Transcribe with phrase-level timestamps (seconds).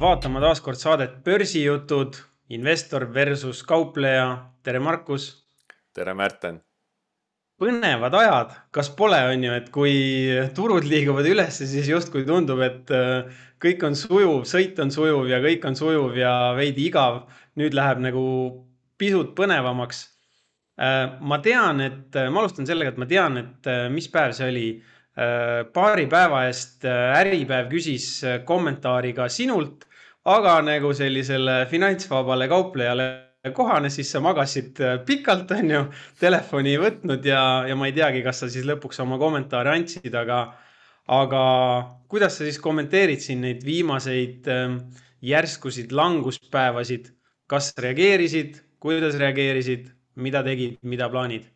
[0.00, 2.16] vaatama taas kord saadet Börsijutud,
[2.52, 4.52] investor versus kaupleja.
[4.62, 5.46] tere, Markus.
[5.94, 6.60] tere, Märten.
[7.56, 9.94] põnevad ajad, kas pole, on ju, et kui
[10.54, 13.30] turud liiguvad üles, siis justkui tundub, et äh,
[13.62, 17.24] kõik on sujuv, sõit on sujuv ja kõik on sujuv ja veidi igav.
[17.56, 18.26] nüüd läheb nagu
[18.98, 20.02] pisut põnevamaks.
[20.76, 24.50] Äh, ma tean, et ma alustan sellega, et ma tean, et äh, mis päev see
[24.52, 24.68] oli
[25.16, 29.86] Äh, paari päeva eest äh, Äripäev küsis äh, kommentaari ka sinult,
[30.26, 33.06] aga nagu sellisele finantsvabale kauplejale
[33.54, 35.82] kohane, siis sa magasid pikalt, on ju,
[36.18, 40.14] telefoni ei võtnud ja, ja ma ei teagi, kas sa siis lõpuks oma kommentaare andsid,
[40.18, 40.40] aga,
[41.14, 41.42] aga
[42.10, 44.80] kuidas sa siis kommenteerid siin neid viimaseid ähm,
[45.22, 47.12] järskusid languspäevasid,
[47.46, 51.46] kas reageerisid, kuidas reageerisid, mida tegid, mida plaanid?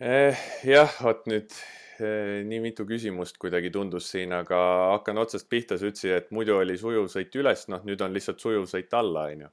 [0.00, 0.36] Eh,?
[0.64, 1.52] jah, vot nüüd
[2.00, 4.58] nii mitu küsimust kuidagi tundus siin, aga
[4.96, 8.42] hakkan otsast pihta, sa ütlesid, et muidu oli sujuv sõit üles, noh, nüüd on lihtsalt
[8.42, 9.50] sujuv sõit alla, onju.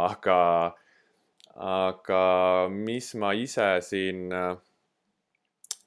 [0.00, 0.38] aga,
[1.70, 2.22] aga
[2.72, 4.52] mis ma ise siin äh,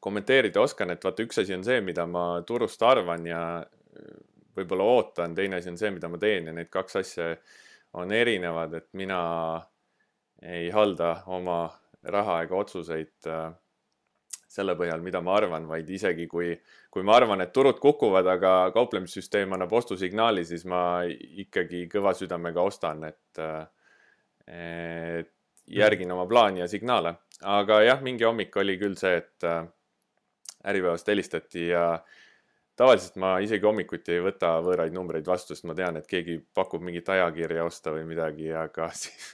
[0.04, 4.16] kommenteerida oskan, et vaata, üks asi on see, mida ma turust arvan ja äh,
[4.58, 7.32] võib-olla ootan, teine asi on see, mida ma teen ja need kaks asja
[8.00, 9.22] on erinevad, et mina
[10.44, 11.66] ei halda oma
[12.04, 13.52] raha ega otsuseid äh,
[14.54, 16.52] selle põhjal, mida ma arvan, vaid isegi kui,
[16.94, 21.04] kui ma arvan, et turud kukuvad, aga kauplemissüsteem annab ostusignaali, siis ma
[21.44, 23.44] ikkagi kõva südamega ostan, et,
[24.48, 25.31] et
[25.74, 27.16] järgin oma plaani ja signaale.
[27.42, 29.50] aga jah, mingi hommik oli küll see, et
[30.64, 31.98] Äripäevast helistati ja
[32.80, 36.82] tavaliselt ma isegi hommikuti ei võta võõraid numbreid vastu, sest ma tean, et keegi pakub
[36.86, 39.34] mingit ajakirja osta või midagi, aga siis,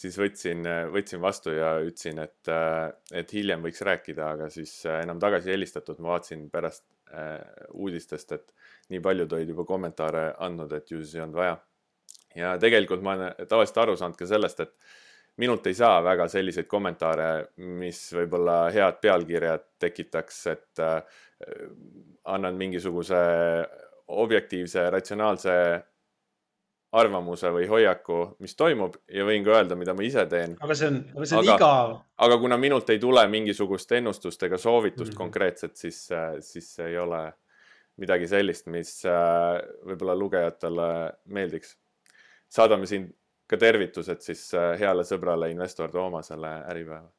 [0.00, 0.64] siis võtsin,
[0.94, 2.52] võtsin vastu ja ütlesin, et,
[3.12, 7.36] et hiljem võiks rääkida, aga siis enam tagasi ei helistatud, ma vaatasin pärast äh,
[7.74, 8.54] uudistest, et
[8.94, 11.58] nii paljud olid juba kommentaare andnud, et ju siis ei olnud vaja.
[12.36, 14.74] ja tegelikult ma olen tavaliselt aru saanud ka sellest, et
[15.38, 17.28] minult ei saa väga selliseid kommentaare,
[17.78, 21.18] mis võib-olla head pealkirjad tekitaks, et äh,
[22.24, 23.18] annan mingisuguse
[24.08, 25.54] objektiivse, ratsionaalse
[26.92, 30.54] arvamuse või hoiaku, mis toimub ja võin ka öelda, mida ma ise teen.
[30.60, 31.92] aga see on, aga see on aga, igav.
[32.26, 35.18] aga kuna minult ei tule mingisugust ennustust ega soovitust mm -hmm.
[35.18, 36.08] konkreetset, siis,
[36.40, 37.26] siis ei ole
[37.98, 40.88] midagi sellist, mis äh, võib-olla lugejatele
[41.34, 41.76] meeldiks.
[42.48, 43.08] saadame siin
[43.46, 47.10] ka tervitused siis äh, heale sõbrale investor Toomasele Äripäeva.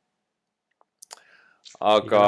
[1.79, 2.23] Aga,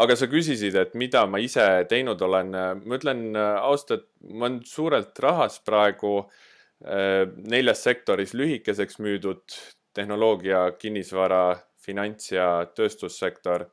[0.00, 2.54] aga sa küsisid, et mida ma ise teinud olen.
[2.84, 9.58] ma ütlen äh, ausalt, ma olen suurelt rahas praegu äh, neljas sektoris lühikeseks müüdud
[9.94, 13.66] tehnoloogia, kinnisvara, finants ja tööstussektor.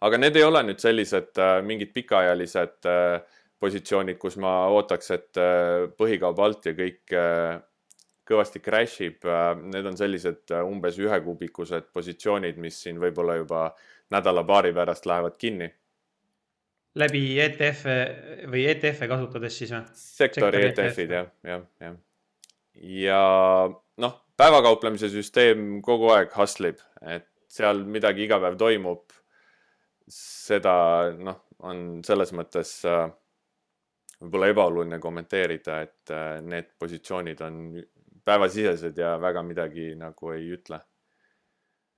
[0.00, 2.86] aga need ei ole nüüd sellised äh, mingid pikaajalised
[3.58, 5.38] positsioonid, kus ma ootaks, et
[5.98, 7.14] põhikaup alt ja kõik
[8.28, 9.26] kõvasti crash ib.
[9.72, 13.68] Need on sellised umbes ühekuubikused positsioonid, mis siin võib-olla juba
[14.14, 15.68] nädala-paari pärast lähevad kinni
[16.98, 17.96] läbi ETF-e
[18.50, 19.84] või ETF-e kasutades siis või?
[19.94, 21.98] sektori ETF-id e jah, jah, jah.
[23.04, 23.20] ja
[24.02, 29.06] noh, päevakauplemise süsteem kogu aeg hustle ib, et seal midagi iga päev toimub.
[30.08, 30.74] seda
[31.20, 33.04] noh, on selles mõttes äh,
[34.22, 37.58] võib-olla ebaoluline kommenteerida, et äh, need positsioonid on
[38.28, 40.80] päevasisesed ja väga midagi nagu ei ütle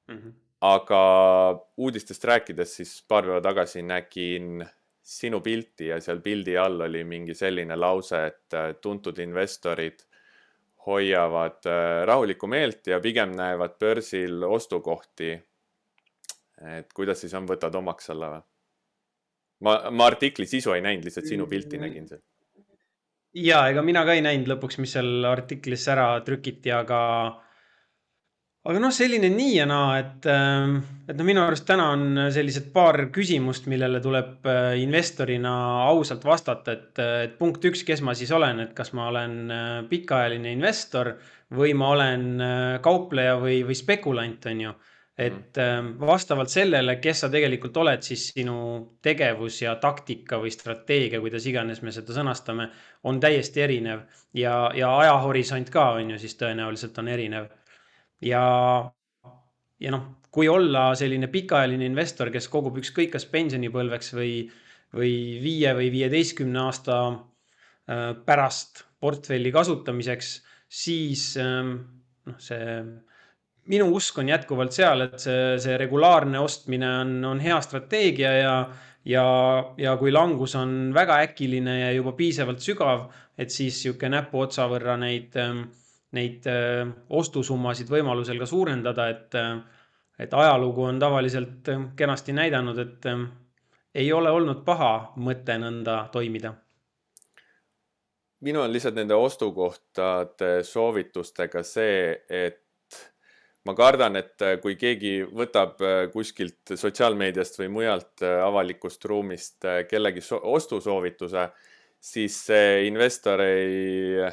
[0.08, 0.16] mm.
[0.16, 0.34] -hmm.
[0.60, 1.00] aga
[1.76, 4.64] uudistest rääkides, siis paar päeva tagasi nägin
[5.10, 10.04] sinu pilti ja seal pildi all oli mingi selline lause, et äh, tuntud investorid
[10.86, 15.32] hoiavad äh, rahulikku meelt ja pigem näevad börsil ostukohti.
[16.78, 18.42] et kuidas siis on, võtad omaks selle või?
[19.64, 21.86] ma, ma artikli sisu ei näinud, lihtsalt sinu pilti mm.
[21.86, 22.22] nägin seal.
[23.34, 27.00] Ja ega mina ka ei näinud lõpuks, mis seal artiklis ära trükiti, aga
[28.68, 30.76] aga noh, selline nii ja naa, et, ähm,
[31.08, 35.54] et noh, minu arust täna on sellised paar küsimust, millele tuleb äh, investorina
[35.86, 39.72] ausalt vastata, et, et punkt üks, kes ma siis olen, et kas ma olen äh,
[39.88, 41.14] pikaajaline investor
[41.56, 44.76] või ma olen äh, kaupleja või, või spekulant, on ju.
[45.20, 48.54] Et ähm, vastavalt sellele, kes sa tegelikult oled, siis sinu
[49.04, 52.70] tegevus ja taktika või strateegia, kuidas iganes me seda sõnastame,
[53.04, 54.06] on täiesti erinev.
[54.36, 57.50] Ja, ja ajahorisont ka on ju siis tõenäoliselt on erinev.
[58.24, 58.44] Ja,
[59.80, 64.32] ja noh, kui olla selline pikaajaline investor, kes kogub ükskõik kas pensionipõlveks või,
[64.96, 65.12] või
[65.44, 70.32] viie või viieteistkümne aasta äh, pärast portfelli kasutamiseks,
[70.80, 71.76] siis ähm,
[72.24, 72.80] noh, see
[73.68, 78.54] minu usk on jätkuvalt seal, et see, see regulaarne ostmine on, on hea strateegia ja,
[79.04, 79.24] ja,
[79.78, 83.08] ja kui langus on väga äkiline ja juba piisavalt sügav,
[83.38, 85.36] et siis sihuke näpuotsa võrra neid,
[86.16, 86.48] neid
[87.08, 89.36] ostusummasid võimalusel ka suurendada, et,
[90.18, 93.12] et ajalugu on tavaliselt kenasti näidanud, et
[93.94, 96.54] ei ole olnud paha mõte nõnda toimida.
[98.40, 102.62] Minul on lihtsalt nende ostukohtade soovitustega see, et
[103.68, 111.48] ma kardan, et kui keegi võtab kuskilt sotsiaalmeediast või mujalt avalikust ruumist kellegi so ostusoovituse,
[112.00, 114.24] siis see investor ei,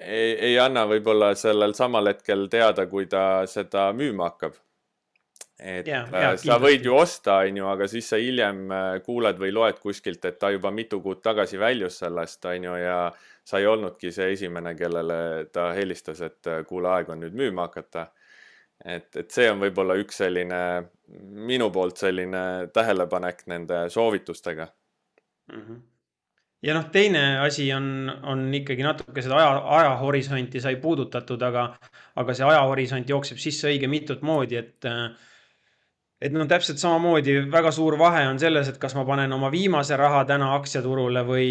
[0.00, 4.56] ei, ei anna võib-olla sellel samal hetkel teada, kui ta seda müüma hakkab
[5.60, 6.64] et yeah, yeah, sa kindlasti.
[6.64, 10.50] võid ju osta, onju, aga siis sa hiljem äh, kuuled või loed kuskilt, et ta
[10.54, 13.00] juba mitu kuud tagasi väljus sellest, onju, ja
[13.44, 15.20] sa ei olnudki see esimene, kellele
[15.52, 18.08] ta helistas, et äh, kuule, aeg on nüüd müüma hakata.
[18.84, 20.58] et, et see on võib-olla üks selline
[21.50, 24.66] minu poolt selline tähelepanek nende soovitustega
[25.52, 25.60] mm.
[25.60, 25.80] -hmm
[26.62, 31.66] ja noh, teine asi on, on ikkagi natuke seda aja, ajahorisonti sai puudutatud, aga,
[32.20, 35.08] aga see ajahorisont jookseb sisse õige mitut moodi, et äh,
[36.20, 39.96] et no täpselt samamoodi väga suur vahe on selles, et kas ma panen oma viimase
[39.96, 41.48] raha täna aktsiaturule või,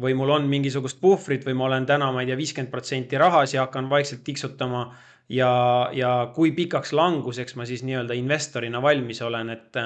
[0.00, 3.52] või mul on mingisugust puhvrit või ma olen täna, ma ei tea, viiskümmend protsenti rahas
[3.54, 4.88] ja hakkan vaikselt tiksutama.
[5.28, 5.50] ja,
[5.92, 9.76] ja kui pikaks languseks ma siis nii-öelda investorina valmis olen, et,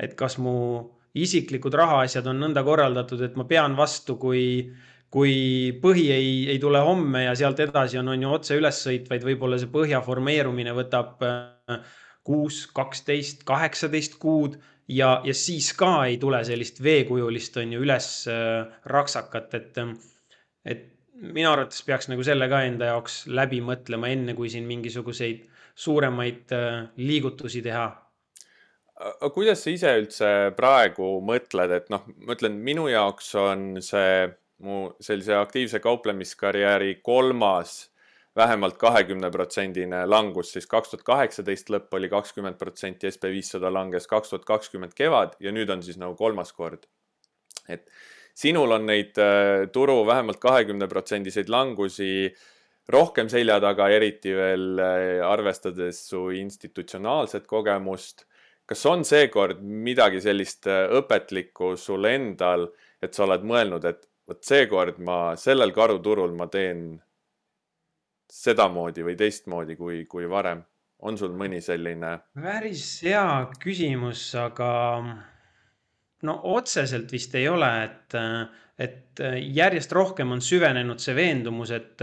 [0.00, 0.54] et kas mu
[1.14, 4.72] isiklikud rahaasjad on nõnda korraldatud, et ma pean vastu, kui,
[5.10, 9.22] kui põhi ei, ei tule homme ja sealt edasi on, on ju otse ülessõit, vaid
[9.24, 11.22] võib-olla see põhja formeerumine võtab
[12.28, 14.58] kuus, kaksteist, kaheksateist kuud
[14.88, 19.80] ja, ja siis ka ei tule sellist veekujulist, on ju, üles äh, raksakat, et,
[20.68, 20.84] et
[21.18, 25.46] minu arvates peaks nagu selle ka enda jaoks läbi mõtlema, enne kui siin mingisuguseid
[25.78, 27.88] suuremaid äh, liigutusi teha.
[28.98, 34.26] Aga kuidas sa ise üldse praegu mõtled, et noh, ma ütlen, minu jaoks on see
[34.66, 37.84] mu sellise aktiivse kauplemiskarjääri kolmas
[38.38, 44.06] vähemalt kahekümne protsendine langus, siis kaks tuhat kaheksateist lõpp oli kakskümmend protsenti, SB viissada langes
[44.10, 46.86] kaks tuhat kakskümmend kevad ja nüüd on siis nagu kolmas kord.
[47.68, 47.90] et
[48.38, 52.30] sinul on neid äh, turu vähemalt kahekümne protsendiseid langusi
[52.92, 58.24] rohkem selja taga, eriti veel äh, arvestades su institutsionaalset kogemust.
[58.68, 62.68] kas on seekord midagi sellist äh, õpetlikku sul endal,
[63.02, 66.98] et sa oled mõelnud, et vot seekord ma sellel karuturul ma teen
[68.32, 70.64] sedamoodi või teistmoodi kui, kui varem?
[70.98, 72.16] on sul mõni selline?
[72.34, 74.70] päris hea küsimus, aga
[76.26, 78.16] no otseselt vist ei ole, et,
[78.78, 79.22] et
[79.60, 82.02] järjest rohkem on süvenenud see veendumus, et,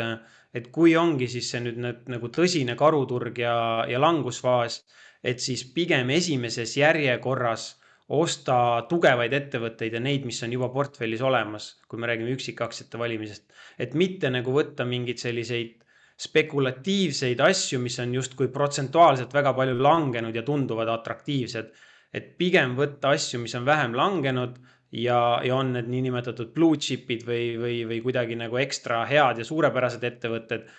[0.56, 3.58] et kui ongi siis see nüüd need, nagu tõsine karuturg ja,
[3.92, 4.84] ja langusfaas,
[5.24, 7.74] et siis pigem esimeses järjekorras
[8.16, 13.50] osta tugevaid ettevõtteid ja neid, mis on juba portfellis olemas, kui me räägime üksikaktsiate valimisest.
[13.80, 15.82] et mitte nagu võtta mingeid selliseid
[16.16, 21.74] spekulatiivseid asju, mis on justkui protsentuaalselt väga palju langenud ja tunduvad atraktiivsed.
[22.16, 24.54] et pigem võtta asju, mis on vähem langenud
[24.96, 29.48] ja, ja on need niinimetatud blue chip'id või, või, või kuidagi nagu ekstra head ja
[29.48, 30.70] suurepärased ettevõtted.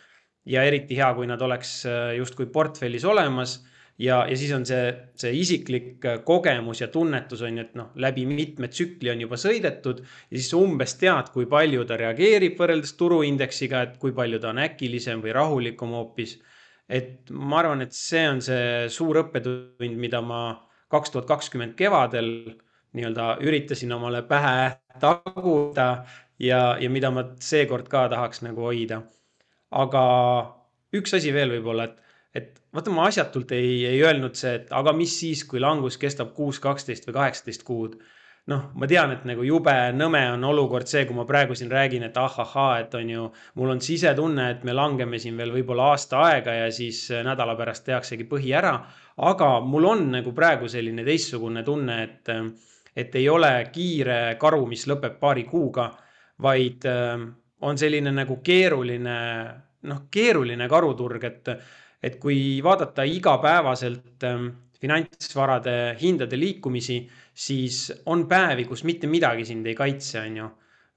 [0.46, 3.58] ja eriti hea, kui nad oleks äh, justkui portfellis olemas
[3.98, 7.92] ja, ja siis on see, see isiklik äh, kogemus ja tunnetus on ju, et noh,
[8.02, 12.96] läbi mitme tsükli on juba sõidetud ja siis umbes tead, kui palju ta reageerib võrreldes
[13.00, 16.38] turuindeksiga, et kui palju ta on äkilisem või rahulikum hoopis.
[16.88, 20.42] et ma arvan, et see on see suur õppetund, mida ma
[20.92, 22.30] kaks tuhat kakskümmend kevadel
[22.96, 26.04] nii-öelda üritasin omale pähe taguda
[26.38, 29.02] ja, ja mida ma seekord ka tahaks nagu hoida.
[29.70, 30.02] aga
[30.94, 32.05] üks asi veel võib-olla, et
[32.76, 36.60] vaata, ma asjatult ei, ei öelnud see, et aga mis siis, kui langus kestab kuus,
[36.62, 37.98] kaksteist või kaheksateist kuud.
[38.46, 42.04] noh, ma tean, et nagu jube nõme on olukord see, kui ma praegu siin räägin,
[42.06, 43.24] et ahahaa, et on ju,
[43.58, 47.82] mul on sisetunne, et me langeme siin veel võib-olla aasta aega ja siis nädala pärast
[47.88, 48.76] tehaksegi põhi ära.
[49.16, 52.30] aga mul on nagu praegu selline teistsugune tunne, et,
[52.94, 55.88] et ei ole kiire karu, mis lõpeb paari kuuga,
[56.42, 56.86] vaid
[57.60, 59.18] on selline nagu keeruline,
[59.90, 61.50] noh, keeruline karuturg, et
[62.02, 64.48] et kui vaadata igapäevaselt ähm,
[64.80, 67.00] finantsvarade hindade liikumisi,
[67.34, 70.52] siis on päevi, kus mitte midagi sind ei kaitse, on ju.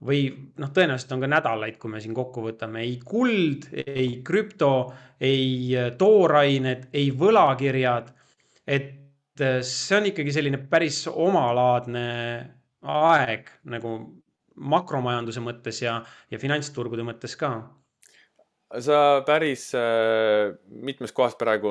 [0.08, 0.30] või
[0.62, 4.72] noh, tõenäoliselt on ka nädalaid, kui me siin kokku võtame, ei kuld, ei krüpto,
[5.20, 8.14] ei äh, toorained, ei võlakirjad.
[8.68, 12.06] et äh, see on ikkagi selline päris omalaadne
[12.82, 13.98] aeg nagu
[14.60, 16.00] makromajanduse mõttes ja,
[16.32, 17.52] ja finantsturgude mõttes ka
[18.78, 21.70] sa päris äh, mitmes kohas praegu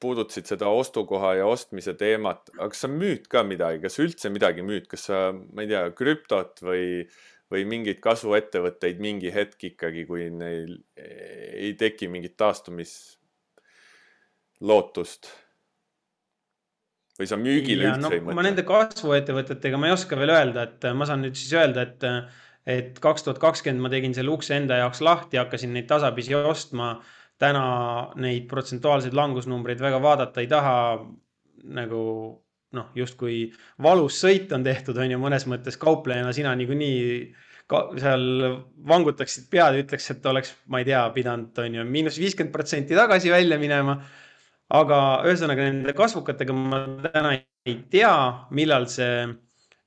[0.00, 4.28] puudutasid seda ostukoha ja ostmise teemat, aga kas sa müüd ka midagi, kas sa üldse
[4.32, 7.08] midagi müüd, kas sa, ma ei tea, krüptot või,
[7.52, 15.22] või mingeid kasvuettevõtteid mingi hetk ikkagi, kui neil ei teki mingit taastumislootust?
[17.18, 18.36] või sa müügile ja, üldse no, ei mõtle?
[18.38, 22.00] ma nende kasvuettevõtetega ma ei oska veel öelda, et ma saan nüüd siis öelda, et
[22.68, 26.98] et kaks tuhat kakskümmend ma tegin selle ukse enda jaoks lahti, hakkasin neid tasapisi ostma.
[27.38, 27.62] täna
[28.18, 31.06] neid protsentuaalseid langusnumbreid väga vaadata ei taha.
[31.64, 32.00] nagu
[32.72, 33.48] noh, justkui
[33.82, 37.34] valus sõit on tehtud, on ju, mõnes mõttes kauplejana sina niikuinii
[37.68, 38.24] ka seal
[38.88, 42.96] vangutaksid pead ja ütleks, et oleks, ma ei tea, pidanud, on ju, miinus viiskümmend protsenti
[42.96, 43.98] tagasi välja minema.
[44.68, 47.30] aga ühesõnaga nende kasvukatega ma täna
[47.64, 48.12] ei tea,
[48.52, 49.24] millal see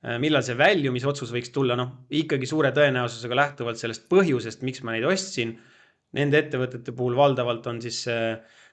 [0.02, 5.06] millal see väljumisotsus võiks tulla, noh ikkagi suure tõenäosusega lähtuvalt sellest põhjusest, miks ma neid
[5.06, 5.54] ostsin.
[6.12, 8.02] Nende ettevõtete puhul valdavalt on siis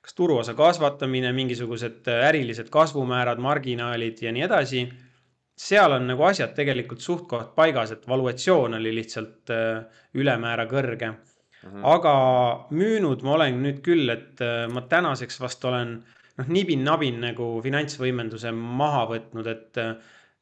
[0.01, 4.89] kas turuosa kasvatamine, mingisugused äh, ärilised kasvumäärad, marginaalid ja nii edasi.
[5.59, 9.81] seal on nagu asjad tegelikult suht-koht paigas, et valuatsioon oli lihtsalt äh,
[10.13, 11.17] ülemäära kõrge mm.
[11.63, 11.81] -hmm.
[11.83, 12.13] aga
[12.71, 14.39] müünud ma olen nüüd küll, et
[14.71, 15.91] ma tänaseks vast olen
[16.37, 19.83] noh, nibin-nabin nagu finantsvõimenduse maha võtnud, et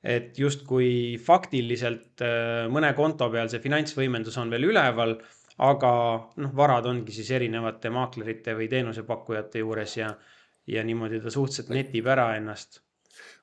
[0.08, 5.18] et justkui faktiliselt äh, mõne konto peal see finantsvõimendus on veel üleval,
[5.68, 5.92] aga
[6.44, 10.12] noh, varad ongi siis erinevate maaklerite või teenusepakkujate juures ja,
[10.70, 12.80] ja niimoodi ta suhteliselt netib ära ennast.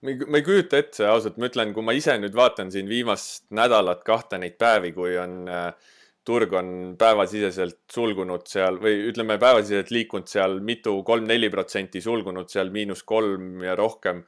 [0.04, 2.88] Ma ei, ma ei kujuta ette ausalt, ma ütlen, kui ma ise nüüd vaatan siin
[2.88, 5.92] viimast nädalat, kahte neid päevi, kui on äh,
[6.24, 12.72] turg on päevasiseselt sulgunud seal või ütleme, päevasiseselt liikunud seal mitu, kolm-neli protsenti sulgunud seal
[12.72, 14.24] miinus kolm ja rohkem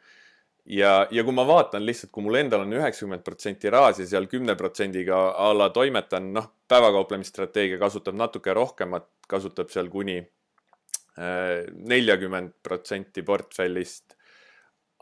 [0.67, 4.27] ja, ja kui ma vaatan lihtsalt, kui mul endal on üheksakümmend protsenti raas ja seal
[4.31, 12.57] kümne protsendiga a la toimetan, noh, päevakauplemisstrateegia kasutab natuke rohkemat, kasutab seal kuni äh, neljakümmend
[12.63, 14.15] protsenti portfellist.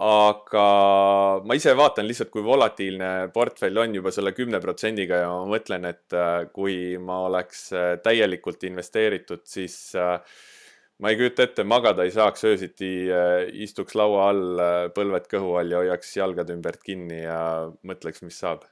[0.04, 0.62] aga
[1.47, 5.87] ma ise vaatan lihtsalt, kui volatiilne portfell on juba selle kümne protsendiga ja ma mõtlen,
[5.87, 10.18] et äh, kui ma oleks äh, täielikult investeeritud, siis äh,
[11.02, 15.56] ma ei kujuta ette, magada ei saaks öösiti, äh, istuks laua all, äh, põlved kõhu
[15.58, 17.40] all ja hoiaks jalgade ümbert kinni ja
[17.86, 18.68] mõtleks, mis saab.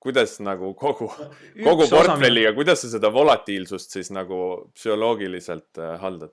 [0.00, 1.10] kuidas nagu kogu,
[1.66, 4.38] kogu portfelliga, kuidas sa seda volatiilsust siis nagu
[4.72, 6.32] psühholoogiliselt äh, haldad?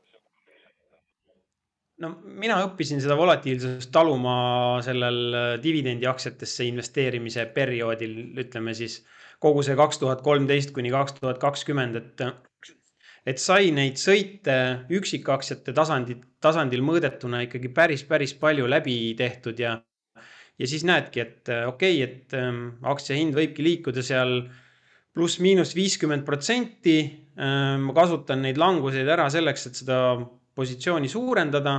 [1.99, 9.01] no mina õppisin seda volatiilsust taluma sellel dividendiaktsiatesse investeerimise perioodil, ütleme siis
[9.43, 12.25] kogu see kaks tuhat kolmteist kuni kaks tuhat kakskümmend, et
[13.27, 14.55] et sai neid sõite
[14.93, 19.75] üksikaktsiate tasandil, tasandil mõõdetuna ikkagi päris, päris palju läbi tehtud ja,
[20.55, 24.39] ja siis näedki, et äh, okei okay,, et ähm, aktsia hind võibki liikuda seal
[25.17, 26.99] pluss-miinus viiskümmend protsenti.
[27.37, 30.01] Ähm, ma kasutan neid languseid ära selleks, et seda
[30.57, 31.77] positsiooni suurendada.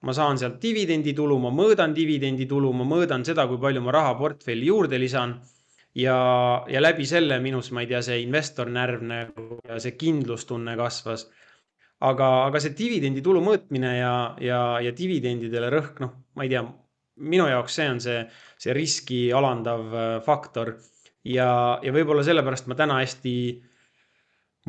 [0.00, 4.70] ma saan sealt dividenditulu, ma mõõdan dividenditulu, ma mõõdan seda, kui palju ma raha portfelli
[4.70, 5.34] juurde lisan
[5.94, 11.28] ja, ja läbi selle minus, ma ei tea, see investornärv nagu ja see kindlustunne kasvas.
[12.00, 16.62] aga, aga see dividenditulu mõõtmine ja, ja, ja dividendidele rõhk, noh, ma ei tea,
[17.20, 18.22] minu jaoks see on see,
[18.56, 20.78] see riski alandav äh, faktor.
[21.24, 23.34] ja, ja võib-olla sellepärast ma täna hästi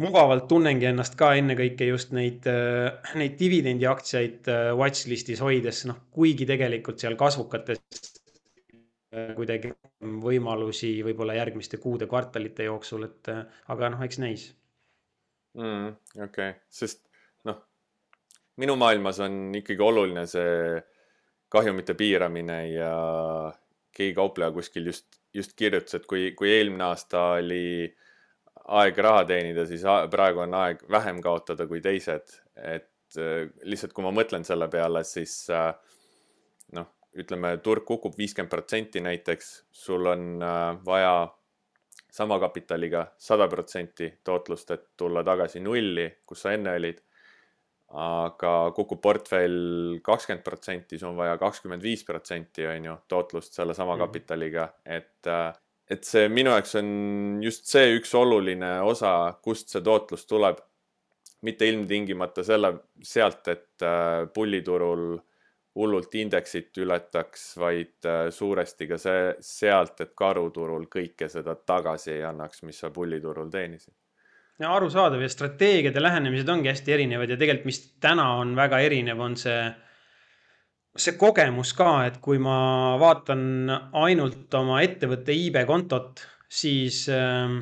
[0.02, 6.48] mugavalt tunnengi ennast ka ennekõike just neid, äh, neid dividendiaktsiaid äh, watchlist'is hoides, noh, kuigi
[6.50, 7.80] tegelikult seal kasvukates
[9.12, 9.74] kuidagi
[10.24, 13.32] võimalusi võib-olla järgmiste kuude, kvartalite jooksul, et
[13.74, 14.46] aga noh, eks näis
[15.58, 15.98] mm,.
[16.16, 17.04] okei okay., sest
[17.48, 17.60] noh,
[18.64, 20.80] minu maailmas on ikkagi oluline see
[21.52, 22.94] kahjumite piiramine ja
[23.92, 27.92] keegi kaupleja kuskil just, just kirjutas, et kui, kui eelmine aasta oli
[28.72, 33.20] aeg raha teenida, siis praegu on aeg vähem kaotada kui teised, et
[33.68, 35.74] lihtsalt kui ma mõtlen selle peale, siis äh,
[37.20, 41.14] ütleme, turg kukub viiskümmend protsenti näiteks, sul on äh, vaja
[42.12, 47.02] sama kapitaliga sada protsenti tootlust, et tulla tagasi nulli, kus sa enne olid.
[47.92, 53.98] aga kukub portfell kakskümmend protsenti, sul on vaja kakskümmend viis protsenti, on ju, tootlust sellesama
[53.98, 54.00] mm.
[54.06, 55.52] kapitaliga, et äh,
[55.92, 56.92] et see minu jaoks on
[57.44, 60.62] just see üks oluline osa, kust see tootlus tuleb.
[61.42, 62.70] mitte ilmtingimata selle,
[63.02, 65.16] sealt, et äh, pulliturul
[65.76, 72.26] hullult indeksit ületaks, vaid äh, suuresti ka see sealt, et karuturul kõike seda tagasi ei
[72.28, 73.94] annaks, mis sa pulliturul teenisid.
[74.60, 78.82] ja arusaadav ja strateegiad ja lähenemised ongi hästi erinevad ja tegelikult, mis täna on väga
[78.84, 79.62] erinev, on see,
[80.98, 83.72] see kogemus ka, et kui ma vaatan
[84.04, 87.62] ainult oma ettevõtte iibe kontot, siis äh,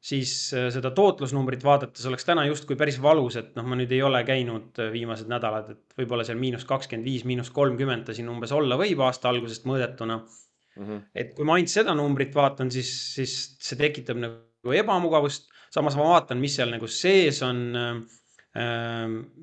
[0.00, 4.02] siis äh, seda tootlusnumbrit vaadates oleks täna justkui päris valus, et noh, ma nüüd ei
[4.06, 8.30] ole käinud äh, viimased nädalad, et võib-olla seal miinus kakskümmend viis, miinus kolmkümmend ta siin
[8.30, 10.84] umbes olla võib aasta algusest mõõdetuna mm.
[10.84, 11.02] -hmm.
[11.14, 15.50] et kui ma ainult seda numbrit vaatan, siis, siis see tekitab nagu ebamugavust.
[15.70, 18.06] samas ma vaatan, mis seal nagu sees on äh, Ehm,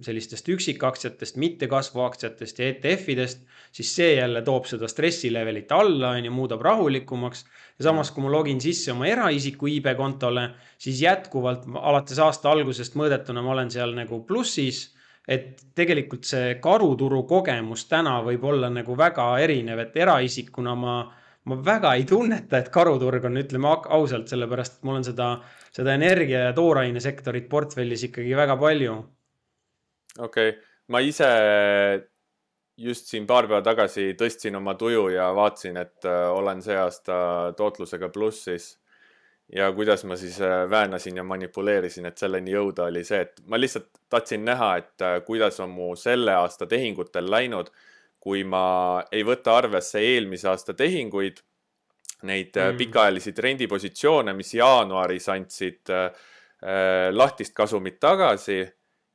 [0.05, 3.43] sellistest üksikaktsiatest, mitte kasvuaktsiatest ja ETF-idest,
[3.75, 7.45] siis see jälle toob seda stressilevelit alla, on ju, muudab rahulikumaks.
[7.79, 12.95] ja samas, kui ma login sisse oma eraisiku iibe kontole, siis jätkuvalt alates aasta algusest
[12.95, 14.91] mõõdetuna ma olen seal nagu plussis.
[15.27, 20.97] et tegelikult see karuturu kogemus täna võib olla nagu väga erinev, et eraisikuna ma
[21.45, 25.27] ma väga ei tunneta, et karuturg on, ütleme ausalt, sellepärast et mul on seda,
[25.75, 28.95] seda energia ja tooraine sektorit portfellis ikkagi väga palju.
[30.19, 31.29] okei okay., ma ise
[32.77, 37.17] just siin paar päeva tagasi tõstsin oma tuju ja vaatasin, et äh, olen see aasta
[37.57, 38.75] tootlusega plussis.
[39.55, 43.59] ja kuidas ma siis äh, väänasin ja manipuleerisin, et selleni jõuda, oli see, et ma
[43.59, 47.71] lihtsalt tahtsin näha, et äh, kuidas on mu selle aasta tehingutel läinud
[48.25, 51.43] kui ma ei võta arvesse eelmise aasta tehinguid,
[52.25, 52.77] neid äh, mm.
[52.77, 58.63] pikaajalisi trendipositsioone, mis jaanuaris andsid äh, äh, lahtist kasumit tagasi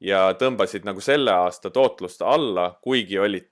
[0.00, 3.48] ja tõmbasid nagu selle aasta tootlust alla, kuigi olid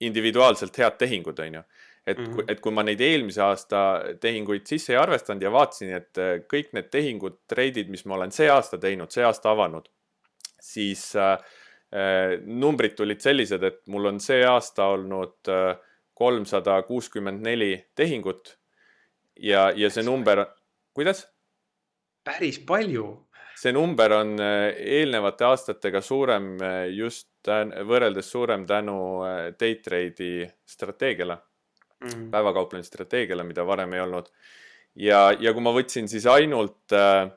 [0.00, 1.62] individuaalselt head tehingud, onju.
[2.06, 2.44] et mm, -hmm.
[2.48, 6.72] et kui ma neid eelmise aasta tehinguid sisse ei arvestanud ja vaatasin, et äh, kõik
[6.72, 9.88] need tehingud, treidid, mis ma olen see aasta teinud, see aasta avanud,
[10.60, 11.36] siis äh,
[12.44, 15.50] numbrid tulid sellised, et mul on see aasta olnud
[16.20, 18.59] kolmsada kuuskümmend neli tehingut.
[19.36, 20.44] Ja, ja see number,
[20.96, 21.26] kuidas?
[22.24, 23.06] päris palju.
[23.56, 24.70] see number on äh,
[25.00, 26.56] eelnevate aastatega suurem
[26.94, 28.96] just tän, võrreldes suurem tänu
[29.60, 31.36] day trade'i strateegiale
[32.04, 34.30] mm., päevakauplemisstrateegiale, mida varem ei olnud.
[34.94, 37.30] ja, ja kui ma võtsin siis ainult äh,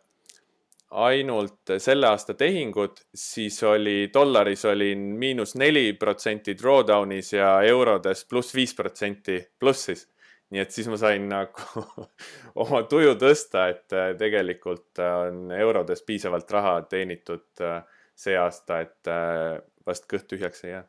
[0.93, 8.53] ainult selle aasta tehingud, siis oli dollaris olin miinus neli protsenti drawdown'is ja eurodes pluss
[8.55, 10.07] viis protsenti plussis.
[10.53, 11.83] Nii et siis ma sain nagu
[12.63, 17.81] oma tuju tõsta, et äh, tegelikult on eurodes piisavalt raha teenitud äh,
[18.15, 20.83] see aasta, et äh, vast kõht tühjaks ei jää.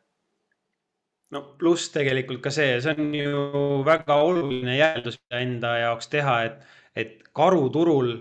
[1.33, 3.45] No pluss tegelikult ka see, see on ju
[3.87, 6.61] väga oluline järeldus enda jaoks teha, et,
[6.95, 8.13] et karuturul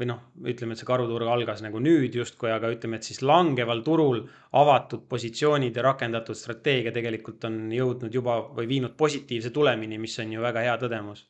[0.00, 3.82] või noh, ütleme, et see karuturg algas nagu nüüd justkui, aga ütleme, et siis langeval
[3.84, 4.22] turul
[4.56, 10.32] avatud positsioonid ja rakendatud strateegia tegelikult on jõudnud juba või viinud positiivse tulemini, mis on
[10.32, 11.26] ju väga hea tõdemus.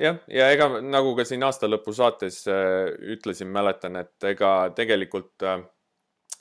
[0.00, 5.44] jah, ja ega nagu ka siin aasta lõpu saates äh, ütlesin, mäletan, et ega tegelikult
[5.44, 5.60] äh,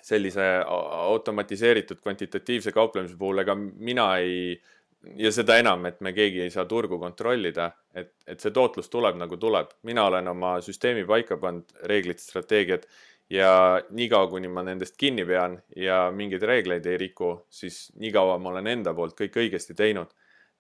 [0.10, 4.79] sellise automatiseeritud kvantitatiivse kauplemise puhul, ega mina ei äh,
[5.15, 9.19] ja seda enam, et me keegi ei saa turgu kontrollida, et, et see tootlus tuleb
[9.19, 9.71] nagu tuleb.
[9.83, 12.88] mina olen oma süsteemi paika pannud, reeglid, strateegiad
[13.29, 18.49] ja niikaua, kuni ma nendest kinni pean ja mingeid reegleid ei riku, siis niikaua ma
[18.49, 20.12] olen enda poolt kõik õigesti teinud.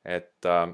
[0.05, 0.69] et, äh,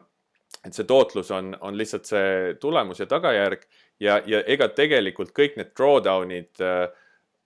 [0.65, 3.65] et see tootlus on, on lihtsalt see tulemus ja tagajärg
[3.99, 6.86] ja, ja ega tegelikult kõik need drawdown'id äh,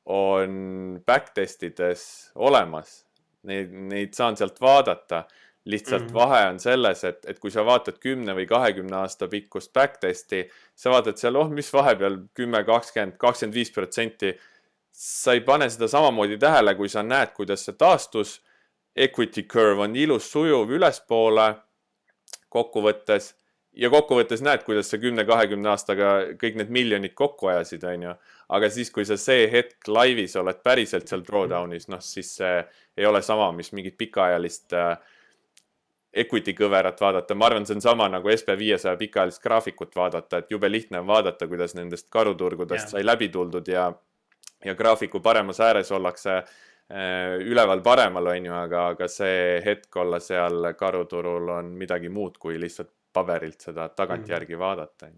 [0.10, 2.04] on backtest ides
[2.36, 3.06] olemas.
[3.48, 5.24] Neid, neid saan sealt vaadata
[5.70, 6.14] lihtsalt mm -hmm.
[6.14, 10.90] vahe on selles, et, et kui sa vaatad kümne või kahekümne aasta pikkust backtest'i, sa
[10.90, 14.38] vaatad seal, oh, mis vahepeal kümme, kakskümmend, kakskümmend viis protsenti.
[14.92, 18.42] sa ei pane seda samamoodi tähele, kui sa näed, kuidas see taastus.
[18.96, 21.56] Equity curve on ilus, sujuv ülespoole
[22.50, 23.36] kokkuvõttes
[23.74, 26.10] ja kokkuvõttes näed, kuidas sa kümne-kahekümne aastaga
[26.42, 28.16] kõik need miljonid kokku ajasid, onju.
[28.50, 32.64] aga siis, kui sa see hetk laivis oled päriselt seal drawdown'is, noh siis see
[32.98, 34.98] ei ole sama, mis mingit pikaajalist äh,
[36.14, 40.52] equity kõverat vaadata, ma arvan, see on sama nagu SB viiesaja pikaajalist graafikut vaadata, et
[40.52, 42.96] jube lihtne on vaadata, kuidas nendest karuturgudest yeah.
[42.96, 43.92] sai läbi tuldud ja,
[44.66, 50.22] ja graafiku paremas ääres ollakse äh, üleval paremal, on ju, aga, aga see hetk olla
[50.24, 54.60] seal karuturul on midagi muud kui lihtsalt paberilt seda tagantjärgi mm.
[54.60, 55.14] vaadata.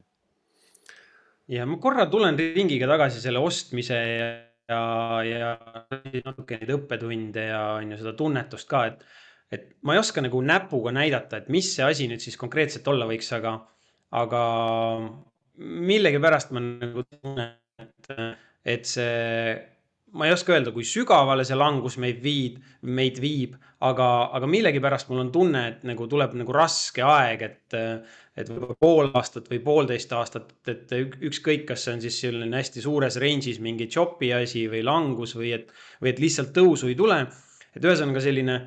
[1.51, 4.29] ja ma korra tulen ringiga tagasi selle ostmise ja,
[4.67, 4.83] ja,
[5.23, 5.55] ja
[6.25, 9.03] natuke neid õppetunde ja on ju seda tunnetust ka, et
[9.51, 13.07] et ma ei oska nagu näpuga näidata, et mis see asi nüüd siis konkreetselt olla
[13.09, 13.57] võiks, aga,
[14.21, 14.45] aga
[15.61, 18.13] millegipärast ma nagu tunnen, et,
[18.75, 19.57] et see,
[20.15, 25.11] ma ei oska öelda, kui sügavale see langus meid viib, meid viib, aga, aga millegipärast
[25.11, 27.77] mul on tunne, et nagu tuleb nagu raske aeg, et,
[28.39, 32.83] et võib-olla pool aastat või poolteist aastat, et ükskõik, kas see on siis selline hästi
[32.83, 37.25] suures range'is mingi choppy asi või langus või et, või et lihtsalt tõusu ei tule.
[37.75, 38.61] et ühesõnaga selline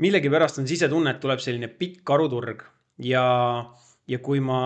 [0.00, 2.64] millegipärast on sisetunne, et tuleb selline pikk karuturg.
[3.04, 3.24] Ja,
[4.08, 4.60] ja kui ma,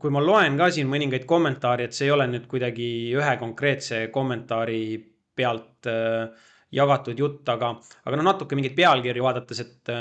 [0.00, 4.06] kui ma loen ka siin mõningaid kommentaare, et see ei ole nüüd kuidagi ühe konkreetse
[4.14, 4.82] kommentaari
[5.36, 7.74] pealt äh, jagatud jutt, aga,
[8.06, 9.94] aga no natuke mingeid pealkirju vaadates, et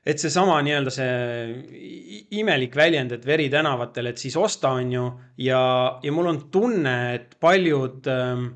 [0.00, 5.02] et seesama nii-öelda see imelik väljend, et veri tänavatel, et siis osta, on ju,
[5.44, 5.60] ja,
[6.00, 8.46] ja mul on tunne, et paljud ähm,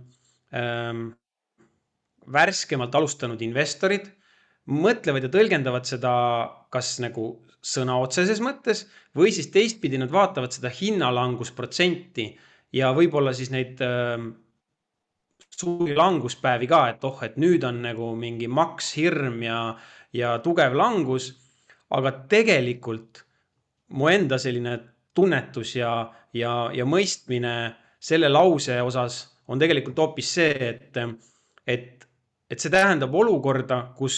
[0.57, 1.03] ähm,
[2.33, 4.09] värskemalt alustanud investorid
[4.71, 6.13] mõtlevad ja tõlgendavad seda
[6.73, 8.85] kas nagu sõna otseses mõttes
[9.17, 12.27] või siis teistpidi nad vaatavad seda hinnalangusprotsenti
[12.77, 14.25] ja võib-olla siis neid äh,
[15.55, 19.59] suuri languspäevi ka, et oh, et nüüd on nagu mingi makshirm ja,
[20.13, 21.33] ja tugev langus.
[21.95, 23.21] aga tegelikult
[23.95, 24.79] mu enda selline
[25.15, 30.97] tunnetus ja, ja, ja mõistmine selle lause osas on tegelikult hoopis see, et,
[31.67, 32.07] et,
[32.51, 34.17] et see tähendab olukorda, kus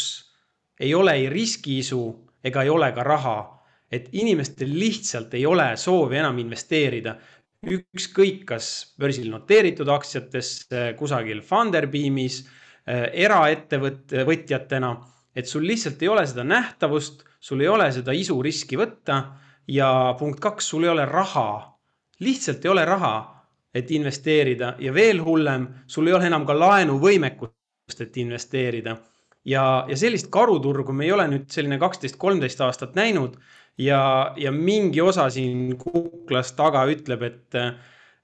[0.80, 2.02] ei ole ei riskiisu
[2.44, 3.52] ega ei ole ka raha.
[3.86, 7.12] et inimestel lihtsalt ei ole soovi enam investeerida
[7.70, 14.90] ükskõik, kas börsil noteeritud aktsiatesse, kusagil Funderbeamis, äh, eraettevõtjatena,
[15.36, 19.20] et sul lihtsalt ei ole seda nähtavust, sul ei ole seda isu riski võtta
[19.68, 21.72] ja punkt kaks, sul ei ole raha.
[22.20, 23.16] lihtsalt ei ole raha,
[23.74, 28.96] et investeerida ja veel hullem, sul ei ole enam ka laenuvõimekust, et investeerida.
[29.46, 33.38] Ja, ja sellist karuturgu me ei ole nüüd selline kaksteist, kolmteist aastat näinud
[33.78, 34.00] ja,
[34.36, 37.58] ja mingi osa siin kuklas taga ütleb, et,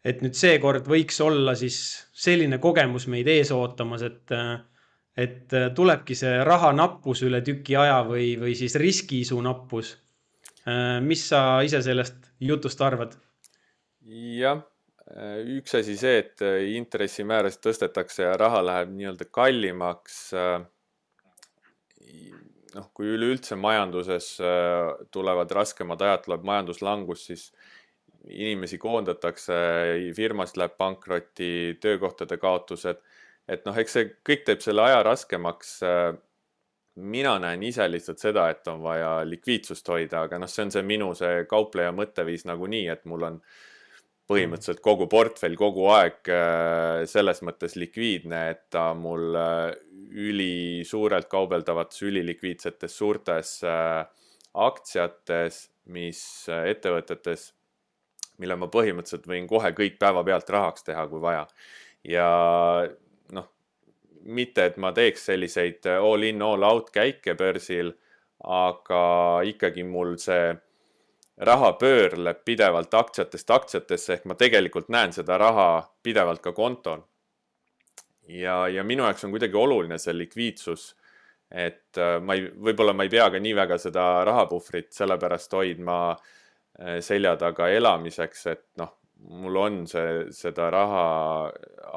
[0.05, 1.79] et nüüd seekord võiks olla siis
[2.13, 4.35] selline kogemus meid ees ootamas, et,
[5.17, 9.97] et tulebki see raha nappus üle tüki aja või, või siis riskiisu nappus.
[11.03, 13.17] mis sa ise sellest jutust arvad?
[14.03, 14.63] jah,
[15.59, 16.43] üks asi see, et
[16.75, 20.33] intressimäärasid tõstetakse ja raha läheb nii-öelda kallimaks
[22.77, 27.47] noh, kui üleüldse majanduses äh, tulevad raskemad ajad, tuleb majanduslangus, siis
[28.31, 29.55] inimesi koondatakse,
[30.17, 33.01] firmast läheb pankrotti, töökohtade kaotused.
[33.49, 35.73] et noh, eks see kõik teeb selle aja raskemaks.
[35.87, 36.13] Äh,
[36.95, 40.83] mina näen ise lihtsalt seda, et on vaja likviidsust hoida, aga noh, see on see
[40.85, 43.39] minu see kaupleja mõtteviis nagunii, et mul on
[44.29, 49.35] põhimõtteliselt kogu portfell kogu aeg äh, selles mõttes likviidne, et ta mul
[50.13, 54.07] ülisuurelt kaubeldavates ülilikviidsetes suurtes äh,
[54.55, 57.49] aktsiates, mis ettevõtetes,
[58.39, 61.47] mille ma põhimõtteliselt võin kohe kõik päevapealt rahaks teha, kui vaja.
[62.05, 62.29] ja
[63.33, 63.49] noh,
[64.23, 67.95] mitte et ma teeks selliseid all in, all out käike börsil,
[68.43, 69.03] aga
[69.47, 70.53] ikkagi mul see
[71.43, 75.69] raha pöörleb pidevalt aktsiatest aktsiatesse ehk ma tegelikult näen seda raha
[76.03, 77.03] pidevalt ka kontol.
[78.29, 80.93] Ja, ja minu jaoks on kuidagi oluline see likviidsus.
[81.51, 85.97] et äh, ma ei, võib-olla ma ei pea ka nii väga seda rahapuhvrit sellepärast hoidma
[86.13, 88.95] äh, selja taga elamiseks, et noh,
[89.43, 91.05] mul on see, seda raha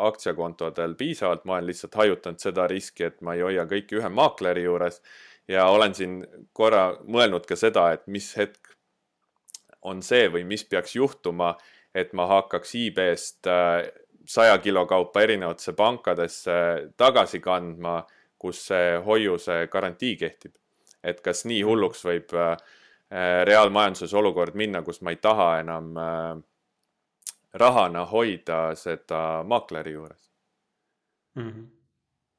[0.09, 4.65] aktsiakontodel piisavalt, ma olen lihtsalt hajutanud seda riski, et ma ei hoia kõiki ühe maakleri
[4.67, 4.99] juures
[5.47, 6.19] ja olen siin
[6.53, 8.75] korra mõelnud ka seda, et mis hetk
[9.85, 11.55] on see või mis peaks juhtuma,
[11.95, 13.85] et ma hakkaks IB-st äh,
[14.25, 16.55] saja kilo kaupa erinevatesse pankadesse
[16.97, 17.99] tagasi kandma,
[18.39, 20.55] kus see hoiuse garantii kehtib.
[21.03, 22.57] et kas nii hulluks võib äh,
[23.45, 26.37] reaalmajanduses olukord minna, kus ma ei taha enam äh,
[27.53, 30.31] rahana hoida seda maakleri juures
[31.35, 31.49] mm.
[31.49, 31.71] -hmm